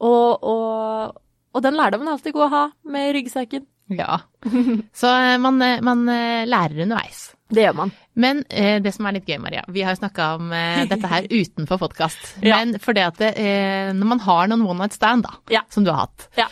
Og, 0.00 0.42
og, 0.42 1.20
og 1.54 1.62
den 1.64 1.76
lærdommen 1.78 2.08
er 2.10 2.16
alltid 2.18 2.34
god 2.36 2.48
å 2.48 2.52
ha 2.56 2.64
med 2.96 3.12
ryggsekken. 3.18 3.66
Ja. 3.92 4.16
Så 4.96 5.10
eh, 5.12 5.36
man, 5.44 5.58
eh, 5.62 5.80
man 5.84 6.06
eh, 6.08 6.46
lærer 6.48 6.86
underveis. 6.86 7.26
Det 7.54 7.66
gjør 7.66 7.74
man. 7.82 7.90
Men 8.18 8.40
eh, 8.48 8.78
det 8.82 8.94
som 8.96 9.04
er 9.06 9.18
litt 9.18 9.28
gøy, 9.28 9.36
Maria, 9.42 9.60
vi 9.68 9.82
har 9.84 9.92
jo 9.92 10.00
snakka 10.00 10.28
om 10.38 10.48
eh, 10.56 10.86
dette 10.90 11.10
her 11.10 11.26
utenfor 11.28 11.82
podkast. 11.82 12.30
Ja. 12.40 12.56
Men 12.62 12.78
for 12.82 12.96
det 12.96 13.04
at 13.10 13.20
eh, 13.28 13.90
når 13.94 14.10
man 14.14 14.22
har 14.24 14.48
noen 14.50 14.64
one 14.64 14.80
night 14.86 14.96
stand, 14.96 15.26
da, 15.28 15.36
Ja. 15.52 15.60
som 15.74 15.84
du 15.84 15.92
har 15.92 16.06
hatt, 16.06 16.28
Ja. 16.40 16.48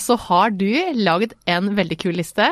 så 0.00 0.16
har 0.30 0.56
du 0.56 0.66
laget 0.96 1.36
en 1.46 1.68
veldig 1.76 2.00
kul 2.00 2.16
liste 2.18 2.48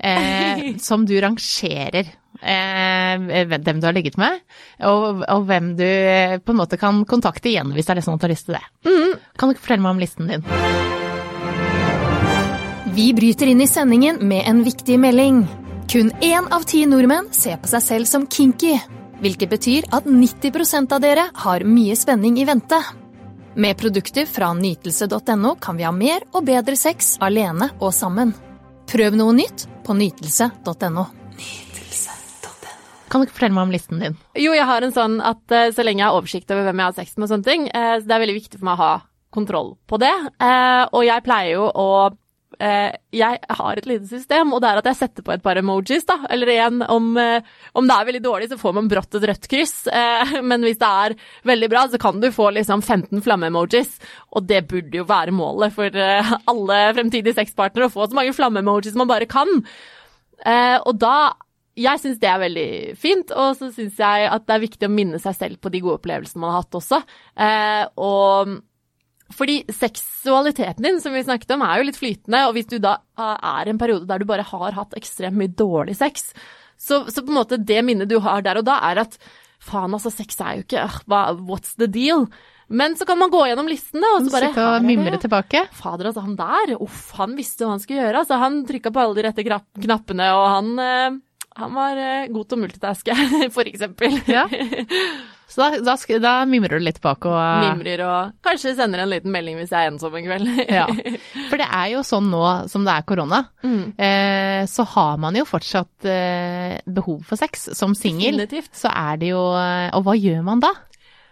som 0.84 1.06
du 1.08 1.16
rangerer. 1.24 2.12
Eh, 2.40 3.44
hvem 3.50 3.80
du 3.80 3.86
har 3.86 3.92
ligget 3.92 4.16
med, 4.16 4.40
og, 4.88 5.24
og 5.28 5.42
hvem 5.48 5.74
du 5.76 5.84
eh, 5.84 6.38
på 6.40 6.54
en 6.54 6.60
måte 6.62 6.78
kan 6.80 7.02
kontakte 7.04 7.50
igjen 7.52 7.74
hvis 7.76 7.88
det 7.88 7.92
er 7.92 8.00
det 8.00 8.04
sånn 8.06 8.16
at 8.16 8.22
du 8.22 8.28
har 8.28 8.32
lyst 8.32 8.48
til 8.48 8.56
det. 8.56 8.64
Kan 9.36 9.50
du 9.50 9.56
ikke 9.56 9.66
fortelle 9.66 9.84
meg 9.84 9.96
om 9.96 10.00
listen 10.00 10.30
din? 10.30 10.46
Vi 12.96 13.10
bryter 13.14 13.52
inn 13.52 13.60
i 13.60 13.68
sendingen 13.70 14.22
med 14.26 14.48
en 14.48 14.64
viktig 14.64 14.96
melding. 14.98 15.44
Kun 15.90 16.10
én 16.24 16.48
av 16.54 16.64
ti 16.68 16.84
nordmenn 16.88 17.28
ser 17.34 17.60
på 17.60 17.70
seg 17.70 17.84
selv 17.84 18.08
som 18.08 18.26
kinky, 18.30 18.72
hvilket 19.20 19.52
betyr 19.52 19.88
at 19.92 20.08
90% 20.08 20.96
av 20.96 21.04
dere 21.04 21.28
har 21.44 21.66
mye 21.68 21.96
spenning 21.98 22.40
i 22.40 22.48
vente. 22.48 22.80
Med 23.54 23.78
produkter 23.78 24.26
fra 24.30 24.52
nytelse.no 24.54 25.56
kan 25.60 25.76
vi 25.76 25.86
ha 25.86 25.92
mer 25.92 26.24
og 26.32 26.46
bedre 26.46 26.78
sex 26.78 27.16
alene 27.20 27.72
og 27.80 27.92
sammen. 27.94 28.34
Prøv 28.90 29.18
noe 29.18 29.34
nytt 29.34 29.66
på 29.86 29.94
nytelse.no. 29.98 31.19
Kan 33.10 33.20
du 33.22 33.26
ikke 33.26 33.40
fortelle 33.40 33.56
meg 33.56 33.66
om 33.66 33.74
listen 33.74 34.02
din? 34.02 34.16
Jo, 34.38 34.54
jeg 34.54 34.66
har 34.68 34.86
en 34.86 34.94
sånn 34.94 35.18
at 35.26 35.54
eh, 35.54 35.72
så 35.74 35.82
lenge 35.82 36.04
jeg 36.04 36.06
har 36.06 36.16
oversikt 36.16 36.52
over 36.54 36.68
hvem 36.68 36.80
jeg 36.82 36.92
har 36.92 36.98
sex 37.00 37.16
med 37.16 37.26
og 37.26 37.32
sånne 37.32 37.48
ting, 37.48 37.68
eh, 37.74 37.94
så 37.98 38.06
det 38.06 38.16
er 38.16 38.24
veldig 38.24 38.38
viktig 38.38 38.60
for 38.60 38.68
meg 38.68 38.78
å 38.78 38.84
ha 38.84 38.96
kontroll 39.34 39.72
på 39.90 39.98
det. 40.02 40.14
Eh, 40.42 40.82
og 40.94 41.06
jeg 41.06 41.26
pleier 41.26 41.54
jo 41.58 41.70
å 41.70 41.92
Jeg 42.60 43.38
har 43.56 43.78
et 43.78 43.86
lite 43.88 44.04
system, 44.04 44.50
og 44.52 44.58
det 44.60 44.68
er 44.68 44.78
at 44.82 44.88
jeg 44.90 44.98
setter 44.98 45.24
på 45.24 45.32
et 45.32 45.40
par 45.40 45.56
emojis, 45.56 46.04
da. 46.04 46.18
Eller 46.28 46.50
en 46.66 46.82
om, 46.92 47.06
om 47.16 47.86
det 47.88 47.94
er 47.94 48.08
veldig 48.08 48.20
dårlig, 48.20 48.48
så 48.50 48.58
får 48.60 48.74
man 48.76 48.90
brått 48.90 49.16
et 49.16 49.24
rødt 49.30 49.46
kryss. 49.48 49.86
Men 50.50 50.66
hvis 50.66 50.76
det 50.82 50.90
er 51.06 51.14
veldig 51.48 51.70
bra, 51.72 51.86
så 51.88 51.96
kan 52.02 52.20
du 52.20 52.28
få 52.34 52.50
liksom 52.58 52.82
15 52.82 53.22
flamme-emojis. 53.24 53.94
Og 54.36 54.44
det 54.50 54.66
burde 54.68 55.00
jo 55.00 55.06
være 55.08 55.32
målet 55.32 55.72
for 55.72 55.88
alle 56.52 56.82
fremtidige 56.98 57.38
sexpartnere, 57.38 57.88
å 57.88 57.94
få 57.94 58.10
så 58.10 58.18
mange 58.18 58.36
flamme-emojis 58.36 58.98
man 58.98 59.08
bare 59.08 59.30
kan. 59.30 59.62
Og 60.84 60.92
da 61.00 61.16
jeg 61.80 62.02
syns 62.02 62.18
det 62.22 62.28
er 62.30 62.42
veldig 62.42 62.70
fint, 63.00 63.30
og 63.32 63.54
så 63.58 63.70
syns 63.74 64.00
jeg 64.00 64.26
at 64.28 64.46
det 64.46 64.56
er 64.56 64.64
viktig 64.66 64.88
å 64.88 64.92
minne 64.92 65.20
seg 65.22 65.36
selv 65.38 65.60
på 65.62 65.72
de 65.72 65.80
gode 65.84 66.00
opplevelsene 66.00 66.42
man 66.42 66.52
har 66.54 66.64
hatt 66.64 66.78
også. 66.80 67.00
Eh, 67.46 67.84
og 68.04 68.58
fordi 69.30 69.60
seksualiteten 69.70 70.84
din, 70.84 71.00
som 71.02 71.14
vi 71.14 71.22
snakket 71.24 71.54
om, 71.54 71.62
er 71.62 71.80
jo 71.80 71.86
litt 71.88 72.00
flytende, 72.00 72.44
og 72.48 72.56
hvis 72.56 72.70
du 72.70 72.78
da 72.82 72.96
er 73.16 73.68
i 73.68 73.74
en 73.74 73.80
periode 73.80 74.08
der 74.08 74.22
du 74.22 74.28
bare 74.28 74.46
har 74.46 74.74
hatt 74.76 74.96
ekstremt 74.98 75.38
mye 75.38 75.52
dårlig 75.54 75.96
sex, 76.00 76.32
så, 76.80 77.04
så 77.12 77.22
på 77.22 77.30
en 77.30 77.38
måte 77.38 77.60
det 77.60 77.82
minnet 77.86 78.10
du 78.10 78.18
har 78.24 78.42
der 78.44 78.60
og 78.60 78.66
da, 78.66 78.80
er 78.90 79.04
at 79.04 79.18
faen, 79.60 79.92
altså, 79.94 80.12
sex 80.12 80.40
er 80.40 80.58
jo 80.58 80.66
ikke 80.66 80.86
hva, 81.10 81.26
What's 81.36 81.76
the 81.78 81.88
deal? 81.90 82.26
Men 82.70 82.94
så 82.96 83.04
kan 83.06 83.18
man 83.18 83.32
gå 83.32 83.42
gjennom 83.48 83.66
listen, 83.66 84.02
og 84.06 84.24
så 84.24 84.30
bare 84.30 84.50
og 84.78 84.84
mimre 84.86 85.18
tilbake. 85.18 85.64
Fader, 85.74 86.10
altså, 86.10 86.22
han 86.22 86.36
der, 86.38 86.76
uff, 86.78 87.08
han 87.18 87.34
visste 87.38 87.66
hva 87.66 87.74
han 87.74 87.82
skulle 87.82 88.04
gjøre. 88.04 88.22
Altså, 88.22 88.38
han 88.38 88.60
trykka 88.68 88.92
på 88.94 89.02
alle 89.02 89.18
de 89.18 89.24
rette 89.26 89.44
knappene, 89.82 90.28
og 90.38 90.44
han, 90.54 90.70
eh, 90.78 91.18
han 91.60 91.74
var 91.76 92.00
eh, 92.00 92.28
god 92.32 92.48
til 92.50 92.58
å 92.58 92.62
multitaske, 92.64 93.16
for 93.56 93.68
eksempel. 93.70 94.16
Ja. 94.30 94.46
Så 95.50 95.64
da, 95.66 95.80
da, 95.82 95.96
da 96.22 96.32
mimrer 96.46 96.78
du 96.78 96.84
litt 96.86 97.00
bak 97.02 97.24
og 97.26 97.34
Mimrer 97.64 97.98
og 98.06 98.36
kanskje 98.46 98.70
sender 98.78 99.00
en 99.02 99.10
liten 99.10 99.32
melding 99.34 99.56
hvis 99.58 99.72
jeg 99.74 99.82
er 99.82 99.90
ensom 99.90 100.14
en 100.14 100.28
kveld. 100.28 100.46
Ja. 100.78 100.84
For 101.50 101.58
det 101.58 101.66
er 101.66 101.88
jo 101.96 102.04
sånn 102.06 102.28
nå 102.30 102.42
som 102.70 102.84
det 102.86 102.94
er 102.94 103.06
korona, 103.08 103.40
Mm. 103.66 103.82
eh, 103.98 104.60
så 104.70 104.84
har 104.94 105.18
man 105.20 105.34
jo 105.36 105.42
fortsatt 105.50 106.06
eh, 106.06 106.76
behov 106.86 107.24
for 107.26 107.36
sex. 107.40 107.66
Som 107.76 107.96
singel 107.98 108.38
så 108.70 108.92
er 108.94 109.18
det 109.20 109.32
jo 109.32 109.42
eh, 109.58 109.90
Og 109.98 110.06
hva 110.06 110.14
gjør 110.16 110.46
man 110.46 110.62
da? 110.62 110.70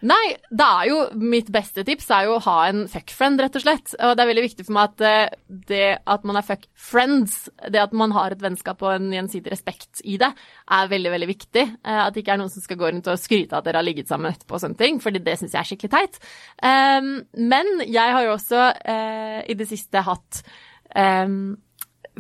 Nei, 0.07 0.37
det 0.55 0.63
er 0.67 0.89
jo 0.93 0.99
mitt 1.19 1.49
beste 1.51 1.83
tips 1.87 2.07
er 2.15 2.29
jo 2.29 2.37
å 2.37 2.43
ha 2.45 2.57
en 2.69 2.85
fuck-friend, 2.91 3.41
rett 3.43 3.57
og 3.59 3.65
slett. 3.65 3.95
Og 3.99 4.13
det 4.15 4.23
er 4.23 4.31
veldig 4.31 4.45
viktig 4.45 4.67
for 4.69 4.77
meg 4.77 4.93
at 4.93 5.05
eh, 5.09 5.39
det 5.71 5.89
at 6.15 6.27
man 6.29 6.39
er 6.39 6.47
fuck-friends, 6.47 7.37
det 7.75 7.83
at 7.83 7.97
man 7.99 8.15
har 8.15 8.35
et 8.35 8.45
vennskap 8.45 8.85
og 8.87 8.93
en 8.95 9.11
gjensidig 9.17 9.51
respekt 9.51 10.03
i 10.07 10.15
det, 10.23 10.31
er 10.79 10.93
veldig, 10.93 11.13
veldig 11.17 11.31
viktig. 11.33 11.67
Eh, 11.83 12.01
At 12.05 12.15
det 12.15 12.23
ikke 12.23 12.37
er 12.37 12.43
noen 12.45 12.53
som 12.55 12.63
skal 12.63 12.79
gå 12.79 12.93
rundt 12.93 13.11
og 13.11 13.19
skryte 13.19 13.57
av 13.57 13.65
at 13.65 13.71
dere 13.71 13.83
har 13.83 13.89
ligget 13.89 14.11
sammen 14.13 14.31
etterpå 14.31 14.59
og 14.59 14.65
sånne 14.65 14.79
ting, 14.79 15.03
fordi 15.03 15.25
det 15.27 15.39
syns 15.41 15.57
jeg 15.57 15.63
er 15.65 15.71
skikkelig 15.73 15.95
teit. 15.97 16.21
Um, 16.63 17.11
men 17.51 17.75
jeg 17.87 18.15
har 18.15 18.27
jo 18.29 18.37
også 18.37 18.69
eh, 18.95 19.41
i 19.51 19.59
det 19.59 19.67
siste 19.71 20.05
hatt 20.07 20.45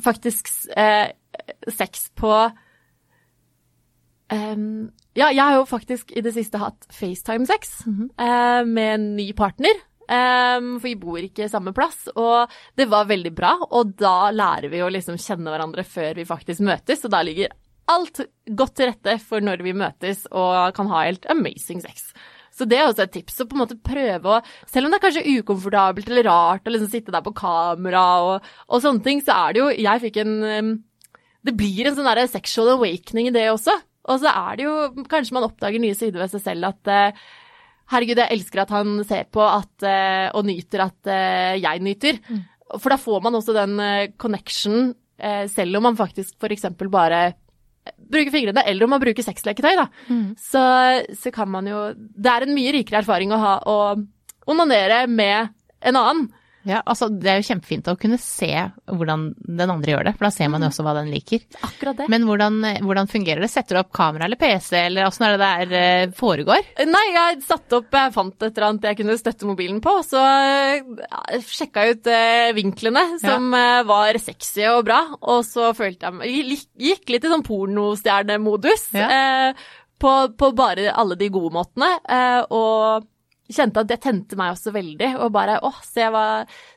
faktisk 0.04 0.50
eh, 0.76 1.10
sex 1.72 2.10
på 2.18 2.32
Em, 4.32 4.90
ja, 5.16 5.30
jeg 5.32 5.40
har 5.40 5.56
jo 5.56 5.68
faktisk 5.68 6.12
i 6.12 6.22
det 6.24 6.34
siste 6.36 6.60
hatt 6.60 6.88
FaceTime-sex 6.92 7.78
eh, 7.88 8.64
med 8.68 8.90
en 8.94 9.06
ny 9.16 9.30
partner. 9.36 9.84
Um, 10.08 10.78
for 10.80 10.88
vi 10.88 10.94
bor 10.96 11.20
ikke 11.20 11.50
samme 11.52 11.74
plass, 11.76 12.06
og 12.16 12.52
det 12.80 12.86
var 12.88 13.10
veldig 13.10 13.32
bra. 13.36 13.54
Og 13.76 13.92
da 14.00 14.30
lærer 14.32 14.70
vi 14.72 14.80
å 14.84 14.88
liksom 14.92 15.18
kjenne 15.20 15.52
hverandre 15.52 15.84
før 15.84 16.16
vi 16.16 16.28
faktisk 16.28 16.64
møtes, 16.64 17.04
og 17.04 17.12
da 17.12 17.20
ligger 17.26 17.52
alt 17.88 18.22
godt 18.56 18.74
til 18.76 18.90
rette 18.90 19.14
for 19.20 19.44
når 19.44 19.62
vi 19.64 19.76
møtes 19.76 20.26
og 20.28 20.74
kan 20.76 20.90
ha 20.92 21.06
helt 21.06 21.28
amazing 21.32 21.80
sex. 21.84 22.10
Så 22.52 22.66
det 22.68 22.80
er 22.80 22.88
også 22.88 23.04
et 23.04 23.14
tips 23.14 23.38
å 23.40 23.46
på 23.48 23.56
en 23.56 23.62
måte 23.62 23.76
prøve 23.84 24.32
å 24.32 24.38
Selv 24.66 24.88
om 24.88 24.92
det 24.92 24.98
er 24.98 25.02
kanskje 25.04 25.36
ukomfortabelt 25.38 26.08
eller 26.10 26.26
rart 26.26 26.66
å 26.66 26.72
liksom 26.74 26.90
sitte 26.90 27.14
der 27.14 27.22
på 27.22 27.30
kamera 27.38 28.02
og, 28.26 28.48
og 28.66 28.82
sånne 28.82 29.04
ting, 29.04 29.22
så 29.22 29.36
er 29.44 29.54
det 29.54 29.62
jo 29.62 29.68
Jeg 29.78 30.02
fikk 30.04 30.18
en 30.24 30.34
det 31.46 31.54
blir 31.56 31.86
en 31.86 31.94
sånn 31.96 32.08
der 32.08 32.26
sexual 32.28 32.74
awakening 32.74 33.30
i 33.30 33.34
det 33.34 33.46
også. 33.52 33.72
Og 34.08 34.20
så 34.22 34.30
er 34.32 34.56
det 34.58 34.64
jo 34.66 35.04
Kanskje 35.10 35.36
man 35.36 35.46
oppdager 35.46 35.82
nye 35.82 35.96
sider 35.96 36.22
ved 36.22 36.32
seg 36.32 36.42
selv 36.44 36.70
at 36.70 36.90
eh, 36.92 37.26
Herregud, 37.88 38.18
jeg 38.20 38.34
elsker 38.36 38.60
at 38.66 38.72
han 38.74 38.98
ser 39.08 39.24
på 39.32 39.40
at, 39.40 39.70
eh, 39.88 40.26
og 40.36 40.44
nyter 40.44 40.82
at 40.84 41.08
eh, 41.08 41.54
jeg 41.62 41.80
nyter. 41.80 42.18
For 42.76 42.92
da 42.92 42.98
får 43.00 43.22
man 43.24 43.38
også 43.38 43.54
den 43.56 43.78
eh, 43.80 44.10
connection, 44.20 44.90
eh, 45.16 45.46
selv 45.48 45.78
om 45.78 45.86
man 45.88 45.96
faktisk 45.96 46.36
f.eks. 46.36 46.66
bare 46.92 47.20
eh, 47.32 47.94
bruker 48.12 48.30
fingrene, 48.34 48.60
eller 48.68 48.84
om 48.84 48.92
man 48.92 49.00
bruker 49.00 49.24
sexleketøy, 49.24 49.72
da. 49.80 49.86
Så, 50.36 50.60
så 51.16 51.32
kan 51.32 51.48
man 51.48 51.64
jo 51.66 51.78
Det 51.96 52.28
er 52.28 52.44
en 52.44 52.52
mye 52.54 52.74
rikere 52.76 53.00
erfaring 53.00 53.32
å 53.32 53.40
ha 53.40 53.54
å 53.64 53.78
onanere 54.52 55.06
med 55.08 55.48
en 55.80 55.96
annen. 55.96 56.28
Ja, 56.66 56.80
altså 56.84 57.06
Det 57.12 57.30
er 57.30 57.38
jo 57.38 57.46
kjempefint 57.46 57.86
å 57.90 57.96
kunne 58.00 58.18
se 58.20 58.50
hvordan 58.90 59.28
den 59.38 59.70
andre 59.72 59.92
gjør 59.94 60.08
det, 60.08 60.12
for 60.18 60.26
da 60.28 60.30
ser 60.34 60.50
man 60.52 60.64
jo 60.64 60.70
også 60.72 60.84
hva 60.86 60.94
den 60.98 61.10
liker. 61.12 61.44
Akkurat 61.64 62.00
det. 62.00 62.08
Men 62.12 62.26
hvordan, 62.28 62.58
hvordan 62.84 63.10
fungerer 63.10 63.44
det? 63.44 63.50
Setter 63.52 63.78
du 63.78 63.82
opp 63.82 63.92
kamera 63.94 64.26
eller 64.26 64.40
PC, 64.40 64.72
eller 64.88 65.06
åssen 65.08 65.26
er 65.28 65.36
det 65.36 65.44
der 65.44 65.76
eh, 65.78 66.14
foregår? 66.18 66.66
Nei, 66.88 67.04
jeg 67.14 67.40
satte 67.46 67.80
opp 67.80 67.94
Jeg 67.94 68.14
fant 68.16 68.34
et 68.42 68.50
eller 68.50 68.68
annet 68.68 68.88
jeg 68.90 69.00
kunne 69.00 69.18
støtte 69.20 69.48
mobilen 69.48 69.80
på, 69.84 69.94
så 70.06 70.22
ja, 70.22 71.22
jeg 71.34 71.44
sjekka 71.46 71.86
ut 71.92 72.10
eh, 72.12 72.52
vinklene, 72.56 73.04
som 73.22 73.52
ja. 73.54 73.82
var 73.88 74.18
sexy 74.22 74.66
og 74.72 74.84
bra. 74.88 75.02
Og 75.20 75.44
så 75.46 75.70
følte 75.78 76.08
jeg 76.08 76.18
meg 76.18 76.56
gikk- 76.78 77.12
litt 77.14 77.24
i 77.24 77.32
sånn 77.32 77.46
pornostjernemodus. 77.46 78.88
Eh, 78.98 79.52
på, 79.98 80.10
på 80.38 80.50
bare 80.54 80.92
alle 80.94 81.16
de 81.18 81.28
gode 81.34 81.54
måtene. 81.54 81.88
Eh, 82.08 82.42
og 82.54 83.06
kjente 83.52 83.82
at 83.82 83.88
det 83.90 84.00
tente 84.04 84.36
meg 84.38 84.52
også 84.54 84.72
veldig. 84.74 85.10
Og 85.24 85.32
bare 85.34 85.58
åh, 85.64 85.78
se 85.86 86.06
hva, 86.12 86.24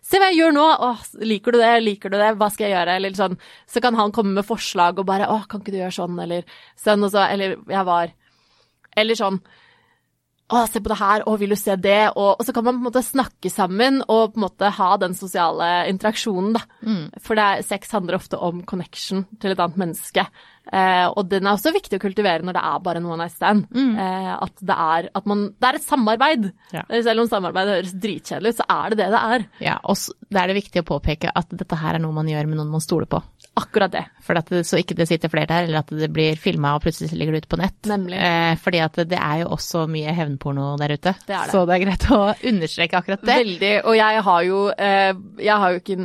se 0.06 0.20
hva 0.22 0.30
jeg 0.32 0.42
gjør 0.42 0.56
nå! 0.56 0.68
Åh, 0.88 1.06
liker 1.28 1.56
du 1.56 1.60
det? 1.62 1.72
Liker 1.84 2.14
du 2.14 2.18
det? 2.20 2.32
Hva 2.40 2.52
skal 2.54 2.70
jeg 2.70 2.76
gjøre? 2.78 2.98
Eller 3.00 3.18
sånn. 3.18 3.38
Så 3.70 3.84
kan 3.84 3.98
han 4.00 4.14
komme 4.16 4.36
med 4.38 4.48
forslag 4.48 5.02
og 5.02 5.10
bare 5.10 5.30
åh, 5.32 5.48
kan 5.52 5.64
ikke 5.64 5.76
du 5.76 5.82
gjøre 5.82 5.98
sånn? 5.98 6.20
Eller 6.24 6.48
sånn 6.80 7.08
og 7.08 7.14
så. 7.14 7.26
Eller 7.28 7.58
jeg 7.60 7.88
var 7.88 8.16
Eller 9.00 9.16
sånn 9.16 9.38
å, 10.52 10.62
se 10.70 10.82
på 10.84 10.92
det 10.92 11.00
her, 11.00 11.26
å, 11.28 11.36
vil 11.42 11.56
du 11.56 11.60
se 11.60 11.76
det? 11.80 12.00
Og, 12.14 12.30
og 12.38 12.46
så 12.48 12.54
kan 12.56 12.66
man 12.68 12.78
på 12.78 12.84
en 12.84 12.90
måte 12.90 13.04
snakke 13.06 13.52
sammen 13.54 14.02
og 14.06 14.34
på 14.34 14.42
en 14.42 14.46
måte 14.46 14.72
ha 14.78 14.90
den 15.02 15.16
sosiale 15.18 15.72
interaksjonen, 15.92 16.56
da. 16.60 16.66
For 17.24 17.40
det 17.40 17.46
er, 17.48 17.68
sex 17.68 17.94
handler 17.96 18.20
ofte 18.20 18.40
om 18.42 18.64
connection 18.68 19.26
til 19.42 19.54
et 19.56 19.62
annet 19.64 19.80
menneske. 19.82 20.28
Eh, 20.72 21.08
og 21.18 21.26
den 21.32 21.48
er 21.48 21.56
også 21.58 21.72
viktig 21.74 21.98
å 21.98 22.02
kultivere 22.04 22.46
når 22.46 22.56
det 22.56 22.62
er 22.70 22.84
bare 22.86 23.02
en 23.02 23.08
one 23.10 23.24
night 23.24 23.34
stand. 23.34 23.66
Eh, 23.98 24.30
at 24.36 24.62
det 24.62 24.78
er, 24.78 25.08
at 25.18 25.26
man, 25.28 25.48
det 25.58 25.68
er 25.72 25.80
et 25.80 25.88
samarbeid. 25.88 26.50
Ja. 26.76 26.84
Eh, 26.88 27.02
Selv 27.04 27.24
om 27.24 27.32
samarbeid 27.32 27.72
høres 27.74 27.96
dritkjedelig 27.98 28.54
ut, 28.54 28.60
så 28.62 28.68
er 28.70 28.94
det 28.94 29.02
det 29.02 29.10
det 29.16 29.22
er. 29.36 29.48
Ja, 29.66 29.80
og 29.84 29.98
det 30.30 30.44
er 30.44 30.52
det 30.52 30.60
viktig 30.62 30.84
å 30.84 30.88
påpeke 30.94 31.34
at 31.34 31.50
dette 31.52 31.80
her 31.82 31.98
er 31.98 32.04
noe 32.04 32.16
man 32.16 32.30
gjør 32.30 32.52
med 32.52 32.62
noen 32.62 32.72
man 32.78 32.84
stoler 32.84 33.10
på. 33.10 33.24
Akkurat 33.60 33.92
det. 33.92 34.06
For 34.24 34.40
at 34.40 34.48
det, 34.48 34.62
så 34.64 34.80
ikke 34.80 34.96
det 34.96 35.10
sitter 35.10 35.32
flere 35.32 35.50
der, 35.50 35.66
eller 35.68 35.82
at 35.82 35.90
det 35.92 36.08
blir 36.14 36.38
filma 36.40 36.72
og 36.78 36.86
plutselig 36.86 37.12
ligger 37.20 37.36
det 37.36 37.44
ute 37.44 37.52
på 37.52 37.60
nett. 37.60 37.76
Nemlig. 37.90 38.16
Eh, 38.16 38.54
fordi 38.64 38.80
at 38.80 39.00
det 39.12 39.20
er 39.20 39.42
jo 39.42 39.50
også 39.58 39.84
mye 39.92 40.14
hevnporno 40.16 40.70
der 40.80 40.96
ute. 40.96 41.14
Det 41.28 41.36
det. 41.36 41.42
Så 41.52 41.66
det 41.68 41.76
er 41.76 41.84
greit 41.84 42.06
å 42.16 42.22
understreke 42.54 43.02
akkurat 43.02 43.26
det. 43.28 43.36
Veldig. 43.42 43.74
Og 43.92 43.98
jeg 44.00 44.24
har 44.30 44.46
jo, 44.48 44.62
eh, 44.72 45.12
jeg 45.44 45.58
har 45.64 45.76
jo 45.76 45.82
ikke 45.84 45.98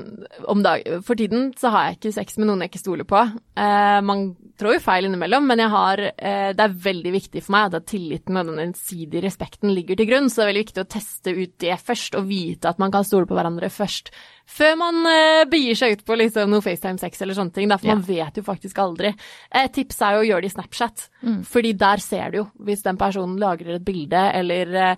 om 0.51 0.65
dag, 0.67 0.83
For 1.07 1.15
tiden 1.15 1.53
så 1.59 1.71
har 1.71 1.87
jeg 1.87 2.01
ikke 2.01 2.15
sex 2.19 2.41
med 2.41 2.51
noen 2.51 2.67
jeg 2.67 2.75
ikke 2.75 2.83
stoler 2.83 3.07
på. 3.07 3.23
Eh, 3.57 4.01
man 4.03 4.27
trår 4.59 4.79
jo 4.79 4.83
feil 4.83 5.07
innimellom, 5.07 5.47
men 5.47 5.61
jeg 5.63 5.71
har, 5.71 6.01
eh, 6.01 6.53
det 6.57 6.65
er 6.65 6.79
veldig 6.87 7.13
viktig 7.13 7.43
for 7.45 7.55
meg 7.55 7.75
at 7.75 7.87
tilliten 7.87 8.41
og 8.41 8.51
den 8.51 8.63
gjensidige 8.65 9.23
respekten 9.23 9.75
ligger 9.75 9.97
til 9.97 10.09
grunn. 10.11 10.31
Så 10.31 10.41
det 10.41 10.45
er 10.47 10.53
veldig 10.53 10.65
viktig 10.67 10.83
å 10.83 10.93
teste 10.97 11.37
ut 11.37 11.59
det 11.63 11.79
først, 11.79 12.17
og 12.19 12.27
vite 12.27 12.73
at 12.73 12.81
man 12.83 12.91
kan 12.91 13.05
stole 13.05 13.29
på 13.29 13.37
hverandre 13.37 13.71
først. 13.71 14.11
Før 14.47 14.77
man 14.79 15.01
eh, 15.11 15.45
begir 15.51 15.75
seg 15.79 15.97
ut 15.97 16.05
på 16.07 16.17
liksom, 16.17 16.53
noe 16.53 16.65
FaceTime-sex 16.65 17.23
eller 17.23 17.36
sånne 17.37 17.53
ting. 17.55 17.69
da, 17.69 17.77
For 17.79 17.87
Ja. 17.89 17.95
man 17.95 18.03
vet 18.09 18.37
jo 18.37 18.43
faktisk 18.43 18.79
aldri. 18.83 19.15
Et 19.53 19.73
tips 19.73 20.01
er 20.03 20.17
jo 20.17 20.25
å 20.25 20.29
gjøre 20.31 20.43
det 20.43 20.51
i 20.53 20.57
Snapchat, 20.57 21.09
fordi 21.45 21.73
der 21.77 21.97
ser 21.99 22.31
du 22.33 22.39
jo 22.39 22.51
hvis 22.65 22.83
den 22.83 22.97
personen 22.97 23.39
lagrer 23.39 23.77
et 23.77 23.85
bilde 23.85 24.25
eller 24.35 24.75
eh, 24.75 24.97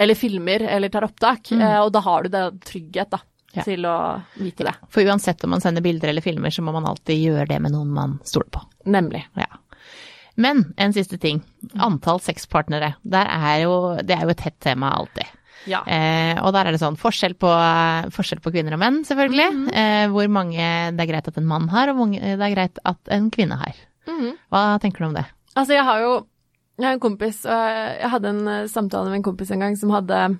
eller 0.00 0.14
filmer 0.14 0.62
eller 0.62 0.88
tar 0.94 1.02
opptak, 1.02 1.50
Mm. 1.50 1.62
og 1.84 1.92
da 1.92 2.00
har 2.00 2.22
du 2.22 2.28
det 2.28 2.60
trygghet 2.60 3.10
da, 3.10 3.18
Ja. 3.54 3.62
til 3.62 3.80
å 3.82 4.22
vite 4.38 4.62
det. 4.64 4.74
For 4.90 5.02
uansett 5.02 5.42
om 5.42 5.50
man 5.50 5.60
sender 5.60 5.80
bilder 5.82 6.08
eller 6.10 6.20
filmer, 6.22 6.50
så 6.50 6.62
må 6.62 6.72
man 6.72 6.84
alltid 6.86 7.18
gjøre 7.18 7.48
det 7.48 7.60
med 7.60 7.72
noen 7.72 7.88
man 7.88 8.20
stoler 8.22 8.48
på. 8.50 8.60
Nemlig. 8.86 9.24
Ja. 9.36 9.46
Men 10.36 10.72
en 10.78 10.92
siste 10.92 11.18
ting. 11.18 11.42
Antall 11.80 12.20
sexpartnere. 12.20 12.94
Der 13.04 13.26
er 13.26 13.62
jo, 13.64 13.96
det 13.96 14.10
er 14.16 14.22
jo 14.22 14.28
et 14.28 14.40
hett 14.40 14.60
tema 14.60 14.92
alltid. 14.94 15.26
Ja. 15.66 15.82
Eh, 15.86 16.38
og 16.42 16.52
der 16.54 16.68
er 16.68 16.76
det 16.76 16.80
sånn 16.82 16.96
forskjell 17.00 17.34
på, 17.40 17.50
forskjell 18.14 18.40
på 18.44 18.52
kvinner 18.54 18.76
og 18.78 18.82
menn, 18.84 19.02
selvfølgelig. 19.08 19.50
eh, 19.74 20.06
hvor 20.14 20.28
mange 20.32 20.64
det 20.94 21.04
er 21.04 21.10
greit 21.12 21.28
at 21.28 21.38
en 21.40 21.48
mann 21.48 21.68
har, 21.68 21.90
og 21.90 21.96
hvor 21.98 22.06
mange 22.06 22.20
det 22.22 22.44
er 22.44 22.54
greit 22.54 22.78
at 22.84 23.14
en 23.14 23.30
kvinne 23.34 23.58
har. 23.58 23.74
Mhm. 24.08 24.34
Hva 24.50 24.64
tenker 24.80 24.98
du 25.04 25.10
om 25.10 25.14
det? 25.18 25.26
Altså, 25.54 25.74
jeg 25.74 25.84
har 25.84 26.00
jo 26.00 26.26
jeg 26.78 26.86
har 26.86 26.94
en 26.94 27.00
kompis, 27.02 27.40
og 27.44 27.70
jeg 27.98 28.10
hadde 28.12 28.28
en 28.28 28.44
eh, 28.48 28.66
samtale 28.70 29.10
med 29.10 29.18
en 29.18 29.22
kompis 29.32 29.50
en 29.50 29.58
gang 29.64 29.74
som 29.76 29.90
hadde 29.90 30.38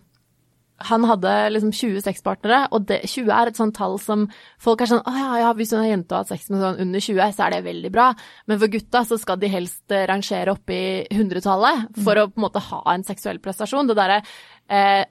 han 0.87 1.03
hadde 1.09 1.31
liksom 1.51 1.73
20 1.75 2.05
sexpartnere, 2.07 2.69
og 2.71 2.85
det, 2.87 3.01
20 3.11 3.33
er 3.35 3.51
et 3.51 3.59
sånt 3.59 3.75
tall 3.75 3.97
som 3.99 4.29
folk 4.63 4.85
er 4.85 4.87
sånn 4.87 5.03
Å 5.03 5.15
ja, 5.17 5.31
ja, 5.43 5.49
hvis 5.59 5.73
en 5.75 5.83
jente 5.83 6.15
har 6.15 6.23
hatt 6.23 6.31
sex 6.31 6.47
med 6.53 6.63
sånn 6.63 6.79
under 6.85 7.03
20, 7.03 7.33
så 7.35 7.47
er 7.49 7.57
det 7.57 7.65
veldig 7.67 7.91
bra. 7.91 8.13
Men 8.47 8.61
for 8.63 8.71
gutta 8.71 9.03
så 9.09 9.19
skal 9.19 9.41
de 9.43 9.51
helst 9.51 9.91
eh, 9.91 10.07
rangere 10.07 10.55
opp 10.55 10.71
i 10.71 11.03
hundretallet 11.19 11.99
for 12.05 12.21
å 12.23 12.29
på 12.31 12.39
en 12.39 12.47
måte 12.47 12.63
ha 12.63 12.83
en 12.95 13.03
seksuell 13.07 13.43
prestasjon. 13.43 13.91
Det 13.91 13.99
derre 13.99 14.21
eh, 14.69 15.05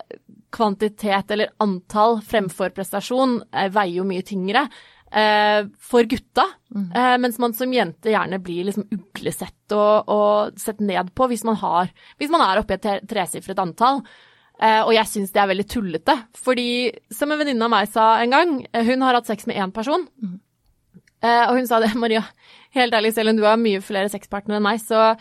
kvantitet 0.54 1.32
eller 1.34 1.50
antall 1.64 2.22
fremfor 2.26 2.72
prestasjon 2.76 3.40
eh, 3.52 3.68
veier 3.74 4.00
jo 4.00 4.06
mye 4.08 4.24
tyngre. 4.26 4.68
Eh, 5.08 5.62
for 5.80 6.04
gutta, 6.04 6.44
eh, 6.76 7.14
mens 7.24 7.38
man 7.40 7.54
som 7.56 7.72
jente 7.72 8.12
gjerne 8.12 8.40
blir 8.44 8.66
liksom 8.68 8.88
uglesett 8.92 9.72
og, 9.76 10.10
og 10.12 10.58
sett 10.60 10.82
ned 10.84 11.14
på 11.16 11.30
hvis 11.32 11.46
man, 11.48 11.56
har, 11.62 11.92
hvis 12.20 12.32
man 12.34 12.44
er 12.44 12.60
oppe 12.60 12.76
i 12.76 12.80
et 12.80 12.84
tre- 12.84 13.06
tresifret 13.08 13.60
antall. 13.64 14.02
Eh, 14.60 14.82
og 14.82 14.92
jeg 14.96 15.06
syns 15.08 15.32
det 15.32 15.40
er 15.44 15.52
veldig 15.52 15.68
tullete, 15.70 16.16
fordi 16.36 16.68
som 17.14 17.32
en 17.32 17.40
venninne 17.40 17.64
av 17.68 17.72
meg 17.72 17.88
sa 17.94 18.08
en 18.24 18.34
gang, 18.34 18.54
hun 18.74 19.06
har 19.06 19.20
hatt 19.20 19.30
sex 19.30 19.46
med 19.48 19.56
én 19.62 19.72
person. 19.76 20.08
Eh, 21.24 21.44
og 21.48 21.56
hun 21.60 21.68
sa 21.70 21.80
det, 21.84 21.92
Maria, 22.04 22.24
helt 22.76 22.94
ærlig, 22.98 23.14
selv 23.16 23.32
om 23.32 23.38
du 23.40 23.46
har 23.48 23.60
mye 23.62 23.84
flere 23.86 24.10
sexpartnere 24.12 24.60
enn 24.60 24.66
meg, 24.68 24.82
så, 24.84 25.12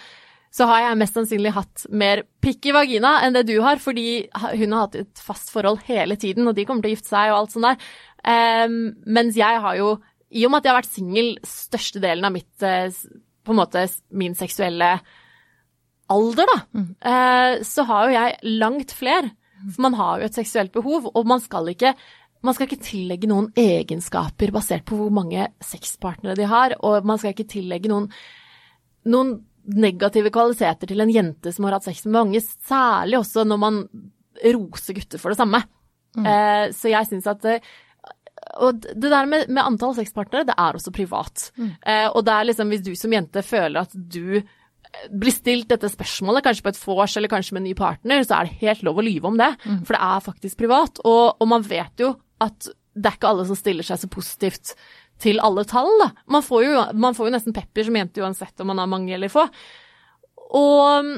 så 0.56 0.64
har 0.70 0.82
jeg 0.82 0.98
mest 1.02 1.16
sannsynlig 1.18 1.52
hatt 1.52 1.84
mer 1.92 2.22
pikk 2.44 2.70
i 2.70 2.74
vagina 2.76 3.18
enn 3.26 3.36
det 3.36 3.44
du 3.50 3.58
har, 3.64 3.80
fordi 3.82 4.26
hun 4.32 4.72
har 4.72 4.86
hatt 4.86 4.98
et 5.02 5.20
fast 5.20 5.50
forhold 5.52 5.82
hele 5.88 6.16
tiden, 6.20 6.48
og 6.48 6.56
de 6.56 6.64
kommer 6.64 6.84
til 6.84 6.94
å 6.94 6.96
gifte 6.96 7.12
seg 7.12 7.32
og 7.32 7.40
alt 7.42 7.52
sånt 7.52 7.68
der. 7.68 7.90
Um, 8.26 8.78
mens 9.18 9.36
jeg 9.36 9.60
har 9.62 9.76
jo, 9.78 9.92
i 10.32 10.46
og 10.46 10.52
med 10.52 10.62
at 10.62 10.68
jeg 10.68 10.72
har 10.72 10.80
vært 10.80 10.94
singel 10.94 11.32
størstedelen 11.46 12.26
av 12.26 12.34
mitt, 12.34 12.54
eh, 12.64 12.88
på 13.46 13.52
en 13.52 13.60
måte 13.60 13.84
min 14.16 14.34
seksuelle 14.38 14.94
alder, 16.12 16.48
da, 16.50 16.84
eh, 17.10 17.64
så 17.66 17.84
har 17.86 18.06
jo 18.06 18.16
jeg 18.16 18.56
langt 18.62 18.94
flere. 18.96 19.34
For 19.66 19.82
man 19.86 19.96
har 19.98 20.20
jo 20.20 20.28
et 20.28 20.38
seksuelt 20.38 20.72
behov, 20.74 21.10
og 21.12 21.28
man 21.28 21.42
skal 21.42 21.68
ikke 21.72 21.94
man 22.44 22.54
skal 22.54 22.68
ikke 22.68 22.84
tillegge 22.84 23.26
noen 23.26 23.48
egenskaper 23.58 24.52
basert 24.54 24.84
på 24.86 24.98
hvor 24.98 25.10
mange 25.10 25.48
sexpartnere 25.64 26.36
de 26.38 26.46
har, 26.46 26.76
og 26.84 27.06
man 27.08 27.18
skal 27.18 27.32
ikke 27.32 27.48
tillegge 27.50 27.90
noen, 27.90 28.06
noen 29.08 29.32
negative 29.74 30.30
kvaliteter 30.34 30.90
til 30.90 31.02
en 31.02 31.12
jente 31.12 31.52
som 31.54 31.66
har 31.66 31.78
hatt 31.78 31.88
sex 31.88 32.04
med 32.06 32.16
mange, 32.18 32.42
særlig 32.42 33.18
også 33.20 33.46
når 33.48 33.60
man 33.62 33.80
roser 34.44 34.96
gutter 34.96 35.22
for 35.22 35.32
det 35.32 35.40
samme. 35.40 35.62
Eh, 36.16 36.68
så 36.76 36.92
jeg 36.92 37.08
syns 37.10 37.26
at 37.28 37.44
eh, 37.50 37.72
og 38.62 38.78
det 38.84 39.10
der 39.10 39.26
med, 39.28 39.50
med 39.50 39.64
antall 39.64 39.96
sexpartnere, 39.96 40.46
det 40.48 40.54
er 40.56 40.76
også 40.78 40.92
privat. 40.94 41.50
Eh, 41.58 42.06
og 42.06 42.22
det 42.24 42.32
er 42.34 42.46
liksom 42.48 42.70
hvis 42.72 42.84
du 42.86 42.92
som 42.96 43.12
jente 43.12 43.42
føler 43.44 43.82
at 43.82 43.92
du 43.96 44.38
blir 45.10 45.34
stilt 45.34 45.68
dette 45.68 45.90
spørsmålet, 45.92 46.44
kanskje 46.46 46.64
på 46.64 46.72
et 46.72 46.78
vors 46.80 47.16
eller 47.18 47.28
kanskje 47.28 47.56
med 47.56 47.64
en 47.64 47.68
ny 47.68 47.74
partner, 47.76 48.22
så 48.24 48.38
er 48.38 48.46
det 48.46 48.60
helt 48.62 48.84
lov 48.86 49.00
å 49.02 49.04
lyve 49.04 49.28
om 49.28 49.36
det. 49.36 49.50
For 49.84 49.96
det 49.96 50.02
er 50.06 50.24
faktisk 50.24 50.60
privat. 50.62 51.02
Og, 51.04 51.36
og 51.42 51.50
man 51.50 51.66
vet 51.66 52.00
jo 52.00 52.14
at 52.44 52.70
det 52.96 53.10
er 53.10 53.18
ikke 53.18 53.28
alle 53.28 53.44
som 53.48 53.58
stiller 53.58 53.84
seg 53.84 54.00
så 54.00 54.08
positivt 54.08 54.72
til 55.22 55.40
alle 55.40 55.64
tall, 55.68 55.90
da. 56.02 56.10
Man 56.32 56.44
får 56.44 56.64
jo, 56.66 56.84
man 57.00 57.16
får 57.16 57.28
jo 57.28 57.34
nesten 57.36 57.56
pepper 57.56 57.88
som 57.88 57.96
jente 57.96 58.22
uansett 58.22 58.60
om 58.60 58.72
man 58.72 58.82
har 58.82 58.90
mange 58.90 59.14
eller 59.16 59.32
få. 59.32 59.46
Og 60.56 61.12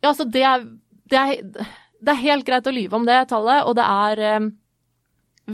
ja, 0.00 0.10
altså 0.10 0.26
det 0.28 0.44
er, 0.48 0.64
det 1.12 1.20
er, 1.20 1.68
det 2.04 2.12
er 2.12 2.24
helt 2.24 2.46
greit 2.48 2.66
å 2.68 2.74
lyve 2.74 2.98
om 2.98 3.06
det 3.08 3.20
tallet, 3.30 3.64
og 3.68 3.76
det 3.78 3.84
er 3.84 4.24
eh, 4.28 4.50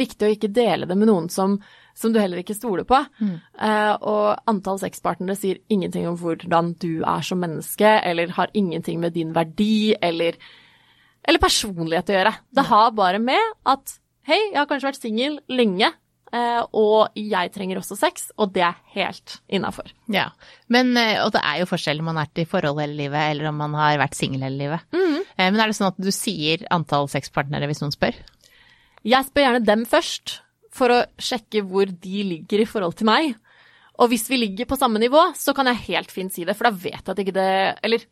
viktig 0.01 0.27
å 0.27 0.33
ikke 0.37 0.53
dele 0.55 0.89
det 0.89 0.97
med 0.99 1.11
noen 1.11 1.29
som, 1.33 1.59
som 1.99 2.15
du 2.15 2.21
heller 2.21 2.43
ikke 2.43 2.57
stoler 2.57 2.87
på. 2.89 2.99
Eh, 3.21 3.93
og 4.01 4.51
antall 4.51 4.81
sexpartnere 4.83 5.39
sier 5.39 5.61
ingenting 5.69 6.09
om 6.11 6.19
hvordan 6.21 6.75
du 6.83 7.03
er 7.03 7.27
som 7.27 7.43
menneske, 7.43 7.97
eller 8.07 8.35
har 8.39 8.55
ingenting 8.55 9.01
med 9.03 9.15
din 9.19 9.35
verdi 9.37 9.97
eller, 10.01 10.39
eller 11.27 11.43
personlighet 11.43 12.11
å 12.11 12.19
gjøre. 12.19 12.37
Det 12.59 12.69
har 12.71 12.95
bare 12.99 13.23
med 13.23 13.59
at 13.69 13.99
hei, 14.31 14.39
jeg 14.53 14.59
har 14.59 14.69
kanskje 14.71 14.93
vært 14.93 15.03
singel 15.03 15.41
lenge, 15.51 15.91
og 16.33 17.17
jeg 17.19 17.51
trenger 17.55 17.81
også 17.81 17.97
sex, 17.99 18.29
og 18.39 18.53
det 18.55 18.63
er 18.63 18.77
helt 18.95 19.39
innafor. 19.51 19.89
Ja, 20.13 20.29
men, 20.71 20.93
eh, 20.97 21.19
og 21.25 21.33
det 21.35 21.43
er 21.43 21.59
jo 21.63 21.67
forskjell 21.71 21.99
om 22.03 22.11
man 22.13 22.21
har 22.21 22.29
vært 22.29 22.43
i 22.45 22.49
forhold 22.51 22.79
hele 22.83 22.99
livet, 23.01 23.25
eller 23.33 23.51
om 23.51 23.59
man 23.59 23.75
har 23.79 23.99
vært 23.99 24.15
singel 24.19 24.45
hele 24.47 24.61
livet. 24.61 24.85
Eh, 24.95 25.49
Men 25.51 25.59
er 25.61 25.67
det 25.71 25.77
sånn 25.79 25.91
at 25.91 25.99
du 25.99 26.11
sier 26.15 26.67
antall 26.71 27.09
sexpartnere 27.09 27.67
hvis 27.71 27.81
noen 27.83 27.95
spør? 27.95 28.15
Jeg 29.03 29.27
spør 29.31 29.47
gjerne 29.47 29.65
dem 29.67 29.85
først, 29.89 30.41
for 30.71 30.93
å 30.95 30.99
sjekke 31.19 31.65
hvor 31.67 31.87
de 31.91 32.23
ligger 32.29 32.63
i 32.63 32.69
forhold 32.69 32.95
til 33.01 33.09
meg. 33.09 33.35
Og 33.99 34.09
hvis 34.13 34.29
vi 34.31 34.39
ligger 34.39 34.69
på 34.71 34.79
samme 34.79 35.01
nivå, 35.03 35.33
så 35.35 35.55
kan 35.57 35.67
jeg 35.67 35.83
helt 35.91 36.13
fint 36.15 36.33
si 36.33 36.45
det, 36.47 36.55
for 36.57 36.69
da 36.69 36.77
vet 36.77 37.01
jeg 37.01 37.11
at 37.11 37.19
ikke 37.25 37.35
det 37.37 37.51
Eller 37.83 38.05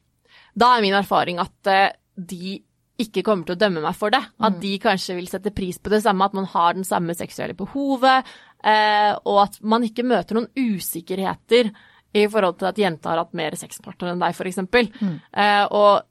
da 0.58 0.72
er 0.76 0.82
min 0.82 0.96
erfaring 0.98 1.38
at 1.38 1.70
eh, 1.70 1.92
de 2.18 2.58
ikke 2.98 3.22
kommer 3.26 3.46
til 3.46 3.54
å 3.54 3.60
dømme 3.60 3.82
meg 3.84 3.94
for 3.96 4.10
det. 4.10 4.20
At 4.42 4.58
de 4.62 4.72
kanskje 4.82 5.14
vil 5.18 5.28
sette 5.30 5.52
pris 5.54 5.78
på 5.78 5.90
det 5.92 6.02
samme, 6.02 6.26
at 6.26 6.34
man 6.34 6.48
har 6.50 6.74
den 6.74 6.84
samme 6.86 7.14
seksuelle 7.14 7.54
behovet, 7.58 8.26
eh, 8.64 9.14
og 9.24 9.38
at 9.44 9.58
man 9.62 9.86
ikke 9.86 10.02
møter 10.06 10.34
noen 10.38 10.50
usikkerheter 10.58 11.70
i 12.18 12.26
forhold 12.26 12.58
til 12.58 12.70
at 12.70 12.78
jenta 12.80 13.12
har 13.12 13.20
hatt 13.22 13.34
mer 13.36 13.54
sexpartner 13.60 14.14
enn 14.14 14.22
deg, 14.22 14.34
f.eks. 14.34 14.58
Eh, 14.64 15.64
og 15.70 16.06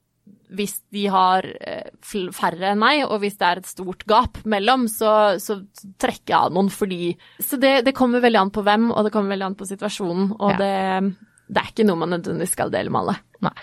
hvis 0.55 0.77
de 0.95 1.03
har 1.11 1.43
eh, 1.59 1.89
færre 2.05 2.69
enn 2.71 2.79
meg, 2.79 3.01
og 3.07 3.19
hvis 3.19 3.35
det 3.39 3.47
er 3.49 3.59
et 3.59 3.67
stort 3.67 4.05
gap 4.07 4.39
mellom, 4.47 4.85
så, 4.87 5.35
så 5.43 5.59
trekker 5.99 6.31
jeg 6.31 6.39
av 6.39 6.53
noen 6.55 6.69
fordi 6.71 7.09
Så 7.43 7.59
det, 7.59 7.81
det 7.83 7.95
kommer 7.97 8.23
veldig 8.23 8.45
an 8.45 8.53
på 8.55 8.63
hvem, 8.63 8.91
og 8.93 9.03
det 9.03 9.11
kommer 9.15 9.35
veldig 9.35 9.49
an 9.49 9.57
på 9.59 9.67
situasjonen, 9.67 10.29
og 10.39 10.53
Ja. 10.55 10.59
det, 10.61 11.15
det 11.49 11.63
er 11.63 11.73
ikke 11.73 11.87
noe 11.87 11.99
man 11.99 12.15
nødvendigvis 12.15 12.55
skal 12.55 12.71
dele 12.71 12.93
med 12.93 13.01
alle. 13.03 13.17
Nei. 13.47 13.57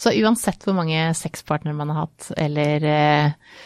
Så 0.00 0.12
uansett 0.20 0.66
hvor 0.66 0.76
mange 0.76 1.08
sexpartnere 1.16 1.76
man 1.76 1.92
har 1.92 2.06
hatt, 2.06 2.30
eller 2.36 2.86
eh, 2.90 3.56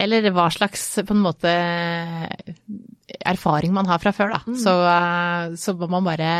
eller 0.00 0.30
hva 0.32 0.46
slags 0.52 0.84
på 1.04 1.12
en 1.12 1.20
måte 1.20 1.50
erfaring 3.20 3.74
man 3.76 3.88
har 3.90 4.00
fra 4.00 4.14
før, 4.16 4.32
da, 4.32 4.56
så, 4.56 4.76
eh, 4.88 5.56
så 5.60 5.74
må 5.76 5.90
man 5.92 6.06
bare 6.06 6.30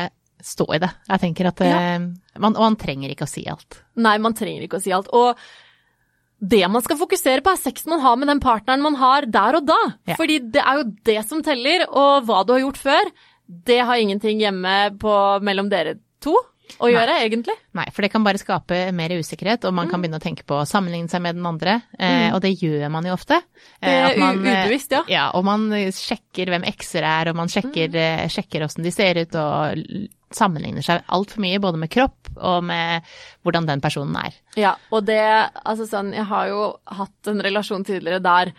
stå 0.40 0.66
i 0.76 0.80
det. 0.80 0.88
Jeg 1.11 1.22
tenker 1.26 1.50
at 1.50 1.61
ja. 1.64 1.80
man, 2.40 2.54
Og 2.54 2.62
man 2.62 2.78
trenger 2.80 3.12
ikke 3.12 3.26
å 3.28 3.30
si 3.30 3.44
alt. 3.50 3.83
Nei, 4.00 4.16
man 4.22 4.37
trenger 4.37 4.64
ikke 4.64 4.78
å 4.80 4.85
si 4.85 4.94
alt. 4.96 5.11
Og 5.12 5.37
det 6.40 6.62
man 6.72 6.80
skal 6.85 6.96
fokusere 6.96 7.44
på, 7.44 7.52
er 7.52 7.61
sexen 7.61 7.92
man 7.92 8.00
har 8.04 8.16
med 8.16 8.30
den 8.33 8.40
partneren 8.40 8.85
man 8.85 8.96
har 9.00 9.28
der 9.28 9.59
og 9.61 9.66
da. 9.68 9.80
Ja. 10.09 10.16
Fordi 10.16 10.38
det 10.54 10.62
er 10.64 10.80
jo 10.80 10.87
det 11.11 11.18
som 11.28 11.44
teller, 11.44 11.85
og 11.90 12.24
hva 12.28 12.40
du 12.46 12.54
har 12.56 12.62
gjort 12.64 12.80
før, 12.80 13.12
det 13.68 13.80
har 13.85 14.00
ingenting 14.00 14.40
hjemme 14.40 14.76
på 15.02 15.14
mellom 15.44 15.68
dere 15.72 15.98
to. 16.24 16.37
Å 16.78 16.90
gjøre, 16.92 17.16
egentlig. 17.24 17.54
Nei, 17.74 17.87
for 17.92 18.02
det 18.02 18.11
kan 18.12 18.22
bare 18.24 18.38
skape 18.38 18.92
mer 18.92 19.09
usikkerhet, 19.11 19.64
og 19.64 19.74
man 19.74 19.87
Mm. 19.87 19.90
kan 19.90 20.02
begynne 20.02 20.20
å 20.20 20.22
tenke 20.22 20.44
på 20.46 20.61
å 20.61 20.66
sammenligne 20.68 21.09
seg 21.11 21.22
med 21.22 21.35
den 21.37 21.46
andre, 21.46 21.83
eh, 21.98 22.30
og 22.35 22.40
det 22.42 22.54
gjør 22.61 22.90
man 22.90 23.04
jo 23.04 23.12
ofte. 23.12 23.40
Det 23.80 23.88
Eh, 23.88 24.11
er 24.12 24.18
man, 24.18 24.46
eh, 24.46 24.66
ubevisst, 24.66 24.90
ja. 24.92 25.02
Ja, 25.09 25.30
og 25.35 25.44
man 25.44 25.72
eh, 25.72 25.90
sjekker 25.90 26.46
hvem 26.46 26.64
ekser 26.64 27.02
er, 27.02 27.28
og 27.30 27.37
man 27.37 27.48
sjekker, 27.48 27.88
mm. 27.90 28.28
sjekker 28.28 28.61
hvordan 28.61 28.85
de 28.85 28.90
ser 28.90 29.14
ut, 29.18 29.35
og 29.35 30.09
sammenligner 30.33 30.83
seg 30.83 31.02
altfor 31.09 31.40
mye, 31.42 31.59
både 31.59 31.76
med 31.78 31.90
kropp 31.90 32.28
og 32.37 32.62
med 32.64 33.02
hvordan 33.44 33.66
den 33.66 33.80
personen 33.80 34.14
er. 34.16 34.33
Ja, 34.56 34.76
og 34.92 35.04
det 35.06 35.50
Altså 35.66 35.88
sånn, 35.88 36.12
jeg 36.14 36.24
har 36.24 36.46
jo 36.48 36.76
hatt 36.87 37.26
en 37.26 37.40
relasjon 37.40 37.85
tidligere 37.85 38.22
der 38.22 38.52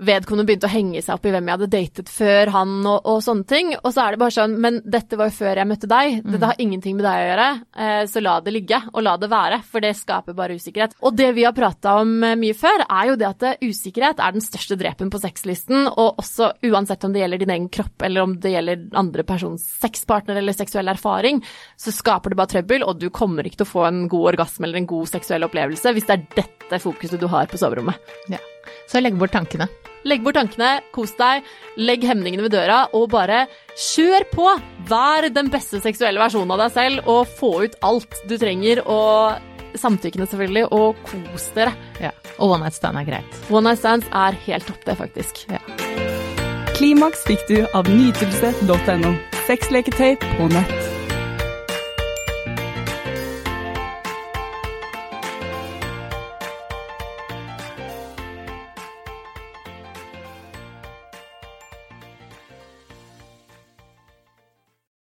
vedkommende 0.00 0.48
begynte 0.48 0.68
å 0.68 0.72
henge 0.72 1.02
seg 1.04 1.16
opp 1.16 1.26
i 1.28 1.32
hvem 1.34 1.48
jeg 1.48 1.58
hadde 1.58 1.70
datet 1.72 2.10
før 2.10 2.50
han 2.54 2.74
og, 2.80 3.08
og 3.08 3.20
sånne 3.24 3.48
ting. 3.48 3.72
Og 3.82 3.90
så 3.92 4.04
er 4.04 4.14
det 4.14 4.20
bare 4.22 4.34
sånn, 4.34 4.56
men 4.62 4.80
dette 4.88 5.18
var 5.20 5.28
jo 5.28 5.36
før 5.36 5.60
jeg 5.60 5.68
møtte 5.68 5.90
deg. 5.90 6.20
Dette 6.24 6.50
har 6.50 6.62
ingenting 6.62 6.96
med 6.98 7.06
deg 7.06 7.18
å 7.18 7.26
gjøre. 7.28 7.48
Eh, 7.84 8.00
så 8.10 8.22
la 8.24 8.36
det 8.44 8.54
ligge, 8.56 8.80
og 8.92 9.04
la 9.04 9.16
det 9.20 9.30
være, 9.32 9.60
for 9.68 9.84
det 9.84 9.92
skaper 9.98 10.36
bare 10.38 10.56
usikkerhet. 10.56 10.96
Og 11.04 11.16
det 11.18 11.28
vi 11.36 11.44
har 11.46 11.56
prata 11.56 11.98
om 12.00 12.14
eh, 12.24 12.38
mye 12.40 12.56
før, 12.56 12.86
er 12.86 13.10
jo 13.10 13.18
det 13.20 13.28
at 13.28 13.46
eh, 13.50 13.68
usikkerhet 13.68 14.22
er 14.22 14.36
den 14.36 14.44
største 14.44 14.78
drepen 14.80 15.12
på 15.12 15.20
sexlisten. 15.22 15.86
Og 15.92 16.22
også 16.22 16.54
uansett 16.70 17.04
om 17.06 17.14
det 17.14 17.24
gjelder 17.24 17.44
din 17.44 17.54
egen 17.56 17.68
kropp, 17.72 17.96
eller 18.08 18.26
om 18.26 18.36
det 18.40 18.54
gjelder 18.56 18.88
andre 18.98 19.26
persons 19.28 19.66
sexpartner 19.82 20.40
eller 20.40 20.56
seksuell 20.56 20.88
erfaring, 20.92 21.42
så 21.76 21.94
skaper 21.94 22.32
det 22.32 22.40
bare 22.40 22.54
trøbbel, 22.56 22.86
og 22.86 22.98
du 23.00 23.10
kommer 23.14 23.46
ikke 23.46 23.62
til 23.62 23.68
å 23.68 23.74
få 23.74 23.86
en 23.88 24.04
god 24.10 24.32
orgasme 24.34 24.68
eller 24.68 24.82
en 24.82 24.90
god 24.90 25.10
seksuell 25.10 25.46
opplevelse 25.46 25.92
hvis 25.92 26.08
det 26.08 26.14
er 26.14 26.26
dette 26.36 26.61
fokuset 26.80 27.20
du 27.20 27.28
har 27.28 27.50
på 27.50 27.60
soverommet. 27.60 27.98
Ja. 28.32 28.40
Så 28.88 29.02
legg 29.02 29.18
bort 29.18 29.34
tankene. 29.34 29.68
Legg 30.08 30.24
bort 30.24 30.34
tankene, 30.34 30.80
kos 30.94 31.12
deg, 31.18 31.44
legg 31.78 32.02
hemningene 32.06 32.46
ved 32.46 32.54
døra, 32.56 32.86
og 32.96 33.10
bare 33.12 33.44
kjør 33.78 34.26
på! 34.32 34.48
Vær 34.90 35.28
den 35.30 35.50
beste 35.52 35.78
seksuelle 35.82 36.22
versjonen 36.22 36.54
av 36.56 36.64
deg 36.64 36.74
selv, 36.74 37.06
og 37.06 37.30
få 37.38 37.52
ut 37.66 37.76
alt 37.86 38.18
du 38.28 38.34
trenger, 38.40 38.82
og 38.82 39.78
samtykkene 39.78 40.26
selvfølgelig, 40.28 40.66
og 40.74 40.98
kos 41.06 41.50
dere. 41.56 41.74
Ja. 42.02 42.10
Og 42.38 42.56
one 42.56 42.64
night 42.66 42.76
stand 42.78 42.98
er 42.98 43.06
greit. 43.08 43.42
One 43.50 43.68
night 43.70 43.82
stands 43.82 44.08
er 44.10 44.38
helt 44.48 44.66
topp, 44.68 44.82
det, 44.88 44.98
faktisk. 44.98 45.44
Klimaks 46.76 47.22
fikk 47.28 47.46
du 47.50 47.60
av 47.70 47.86
nytelse.no. 47.90 49.14
Sexleketøy 49.46 50.16
på 50.22 50.50
nett. 50.50 50.91